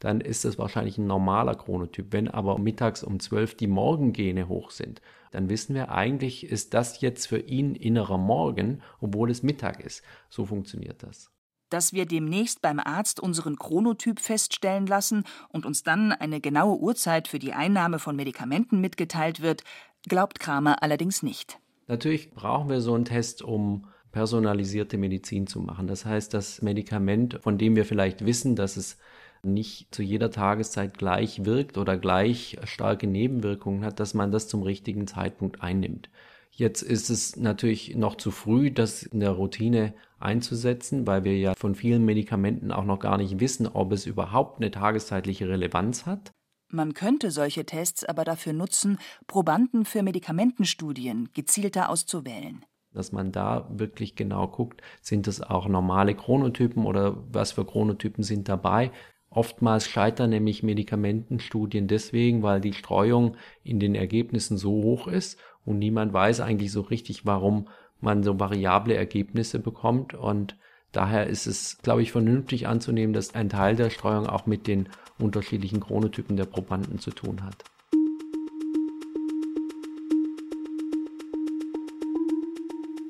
dann 0.00 0.20
ist 0.20 0.44
das 0.44 0.58
wahrscheinlich 0.58 0.98
ein 0.98 1.06
normaler 1.06 1.54
Chronotyp. 1.54 2.06
Wenn 2.10 2.28
aber 2.28 2.58
mittags 2.58 3.04
um 3.04 3.20
12 3.20 3.54
die 3.54 3.68
Morgengene 3.68 4.48
hoch 4.48 4.70
sind, 4.70 5.00
dann 5.30 5.48
wissen 5.48 5.74
wir 5.74 5.92
eigentlich, 5.92 6.50
ist 6.50 6.74
das 6.74 7.00
jetzt 7.00 7.26
für 7.26 7.38
ihn 7.38 7.74
innerer 7.74 8.18
Morgen, 8.18 8.82
obwohl 9.00 9.30
es 9.30 9.42
Mittag 9.44 9.80
ist. 9.80 10.02
So 10.28 10.46
funktioniert 10.46 11.02
das 11.02 11.30
dass 11.70 11.92
wir 11.92 12.04
demnächst 12.04 12.60
beim 12.60 12.80
Arzt 12.80 13.20
unseren 13.20 13.56
Chronotyp 13.56 14.20
feststellen 14.20 14.86
lassen 14.86 15.24
und 15.48 15.64
uns 15.64 15.82
dann 15.82 16.12
eine 16.12 16.40
genaue 16.40 16.78
Uhrzeit 16.78 17.28
für 17.28 17.38
die 17.38 17.52
Einnahme 17.52 17.98
von 17.98 18.16
Medikamenten 18.16 18.80
mitgeteilt 18.80 19.40
wird, 19.40 19.62
glaubt 20.08 20.40
Kramer 20.40 20.82
allerdings 20.82 21.22
nicht. 21.22 21.58
Natürlich 21.86 22.32
brauchen 22.32 22.68
wir 22.68 22.80
so 22.80 22.94
einen 22.94 23.04
Test, 23.04 23.42
um 23.42 23.86
personalisierte 24.12 24.98
Medizin 24.98 25.46
zu 25.46 25.60
machen. 25.60 25.86
Das 25.86 26.04
heißt, 26.04 26.34
das 26.34 26.62
Medikament, 26.62 27.38
von 27.40 27.58
dem 27.58 27.76
wir 27.76 27.84
vielleicht 27.84 28.24
wissen, 28.24 28.56
dass 28.56 28.76
es 28.76 28.98
nicht 29.42 29.94
zu 29.94 30.02
jeder 30.02 30.30
Tageszeit 30.30 30.98
gleich 30.98 31.44
wirkt 31.44 31.78
oder 31.78 31.96
gleich 31.96 32.58
starke 32.64 33.06
Nebenwirkungen 33.06 33.84
hat, 33.84 34.00
dass 34.00 34.14
man 34.14 34.32
das 34.32 34.48
zum 34.48 34.62
richtigen 34.62 35.06
Zeitpunkt 35.06 35.62
einnimmt. 35.62 36.10
Jetzt 36.50 36.82
ist 36.82 37.10
es 37.10 37.36
natürlich 37.36 37.96
noch 37.96 38.16
zu 38.16 38.30
früh, 38.30 38.70
das 38.70 39.02
in 39.02 39.20
der 39.20 39.30
Routine 39.30 39.94
einzusetzen, 40.18 41.06
weil 41.06 41.24
wir 41.24 41.38
ja 41.38 41.54
von 41.54 41.74
vielen 41.74 42.04
Medikamenten 42.04 42.72
auch 42.72 42.84
noch 42.84 42.98
gar 42.98 43.16
nicht 43.16 43.40
wissen, 43.40 43.66
ob 43.66 43.92
es 43.92 44.06
überhaupt 44.06 44.60
eine 44.60 44.70
tageszeitliche 44.70 45.48
Relevanz 45.48 46.06
hat. 46.06 46.32
Man 46.68 46.94
könnte 46.94 47.30
solche 47.30 47.64
Tests 47.64 48.04
aber 48.04 48.24
dafür 48.24 48.52
nutzen, 48.52 48.98
Probanden 49.26 49.84
für 49.84 50.02
Medikamentenstudien 50.02 51.30
gezielter 51.34 51.88
auszuwählen. 51.88 52.64
Dass 52.92 53.12
man 53.12 53.32
da 53.32 53.68
wirklich 53.72 54.14
genau 54.14 54.48
guckt, 54.48 54.82
sind 55.00 55.26
es 55.28 55.40
auch 55.40 55.68
normale 55.68 56.14
Chronotypen 56.14 56.84
oder 56.84 57.16
was 57.32 57.52
für 57.52 57.64
Chronotypen 57.64 58.22
sind 58.22 58.48
dabei. 58.48 58.90
Oftmals 59.32 59.86
scheitern 59.88 60.30
nämlich 60.30 60.64
Medikamentenstudien 60.64 61.86
deswegen, 61.86 62.42
weil 62.42 62.60
die 62.60 62.72
Streuung 62.72 63.36
in 63.62 63.78
den 63.78 63.94
Ergebnissen 63.94 64.58
so 64.58 64.70
hoch 64.70 65.06
ist 65.06 65.38
und 65.64 65.78
niemand 65.78 66.12
weiß 66.12 66.40
eigentlich 66.40 66.72
so 66.72 66.80
richtig, 66.80 67.26
warum 67.26 67.68
man 68.00 68.24
so 68.24 68.40
variable 68.40 68.94
Ergebnisse 68.94 69.60
bekommt. 69.60 70.14
Und 70.14 70.56
daher 70.90 71.28
ist 71.28 71.46
es, 71.46 71.78
glaube 71.78 72.02
ich, 72.02 72.10
vernünftig 72.10 72.66
anzunehmen, 72.66 73.12
dass 73.12 73.36
ein 73.36 73.48
Teil 73.48 73.76
der 73.76 73.90
Streuung 73.90 74.26
auch 74.26 74.46
mit 74.46 74.66
den 74.66 74.88
unterschiedlichen 75.20 75.78
Chronotypen 75.78 76.36
der 76.36 76.46
Probanden 76.46 76.98
zu 76.98 77.12
tun 77.12 77.44
hat. 77.44 77.62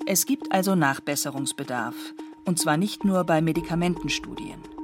Es 0.07 0.27
gibt 0.27 0.53
also 0.53 0.75
Nachbesserungsbedarf, 0.75 1.95
und 2.45 2.59
zwar 2.59 2.77
nicht 2.77 3.05
nur 3.05 3.25
bei 3.25 3.41
Medikamentenstudien. 3.41 4.80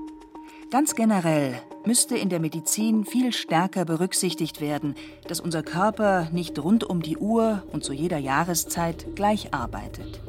Ganz 0.68 0.96
generell 0.96 1.62
müsste 1.84 2.16
in 2.16 2.28
der 2.28 2.40
Medizin 2.40 3.04
viel 3.04 3.32
stärker 3.32 3.84
berücksichtigt 3.84 4.60
werden, 4.60 4.96
dass 5.28 5.38
unser 5.38 5.62
Körper 5.62 6.28
nicht 6.32 6.58
rund 6.58 6.82
um 6.82 7.02
die 7.02 7.16
Uhr 7.16 7.62
und 7.70 7.84
zu 7.84 7.92
jeder 7.92 8.18
Jahreszeit 8.18 9.14
gleich 9.14 9.54
arbeitet. 9.54 10.20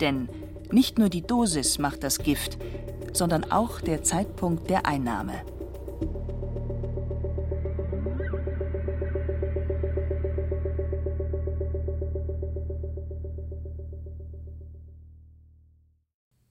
Denn 0.00 0.28
nicht 0.70 0.98
nur 0.98 1.08
die 1.08 1.22
Dosis 1.22 1.78
macht 1.78 2.04
das 2.04 2.18
Gift, 2.18 2.58
sondern 3.14 3.50
auch 3.50 3.80
der 3.80 4.02
Zeitpunkt 4.02 4.68
der 4.68 4.84
Einnahme. 4.84 5.40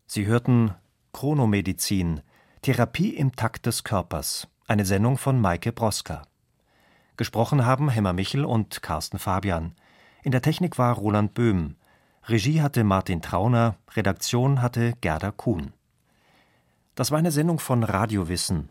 Sie 0.08 0.26
hörten 0.26 0.74
Chronomedizin 1.14 2.22
Therapie 2.64 3.16
im 3.16 3.36
Takt 3.36 3.66
des 3.66 3.84
Körpers, 3.84 4.48
eine 4.68 4.86
Sendung 4.86 5.18
von 5.18 5.42
Maike 5.42 5.72
Broska. 5.72 6.28
Gesprochen 7.18 7.66
haben 7.66 7.90
Hemmer 7.90 8.14
Michel 8.14 8.46
und 8.46 8.84
Carsten 8.84 9.18
Fabian. 9.18 9.74
In 10.22 10.32
der 10.32 10.44
Technik 10.44 10.78
war 10.78 10.94
Roland 10.94 11.34
Böhm. 11.34 11.76
Regie 12.28 12.62
hatte 12.62 12.84
Martin 12.84 13.24
Trauner, 13.24 13.78
Redaktion 13.96 14.62
hatte 14.62 14.94
Gerda 15.02 15.32
Kuhn. 15.32 15.74
Das 16.94 17.10
war 17.10 17.18
eine 17.18 17.32
Sendung 17.32 17.58
von 17.58 17.84
Radiowissen. 17.84 18.70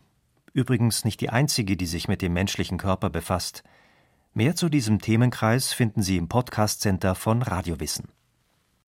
Übrigens 0.52 1.04
nicht 1.04 1.20
die 1.20 1.30
einzige, 1.30 1.76
die 1.76 1.86
sich 1.86 2.06
mit 2.06 2.22
dem 2.22 2.32
menschlichen 2.32 2.78
Körper 2.78 3.10
befasst. 3.10 3.64
Mehr 4.34 4.54
zu 4.54 4.68
diesem 4.68 5.00
Themenkreis 5.00 5.72
finden 5.72 6.02
Sie 6.02 6.16
im 6.16 6.28
Podcast 6.28 6.80
Center 6.80 7.16
von 7.16 7.42
Radiowissen. 7.42 8.06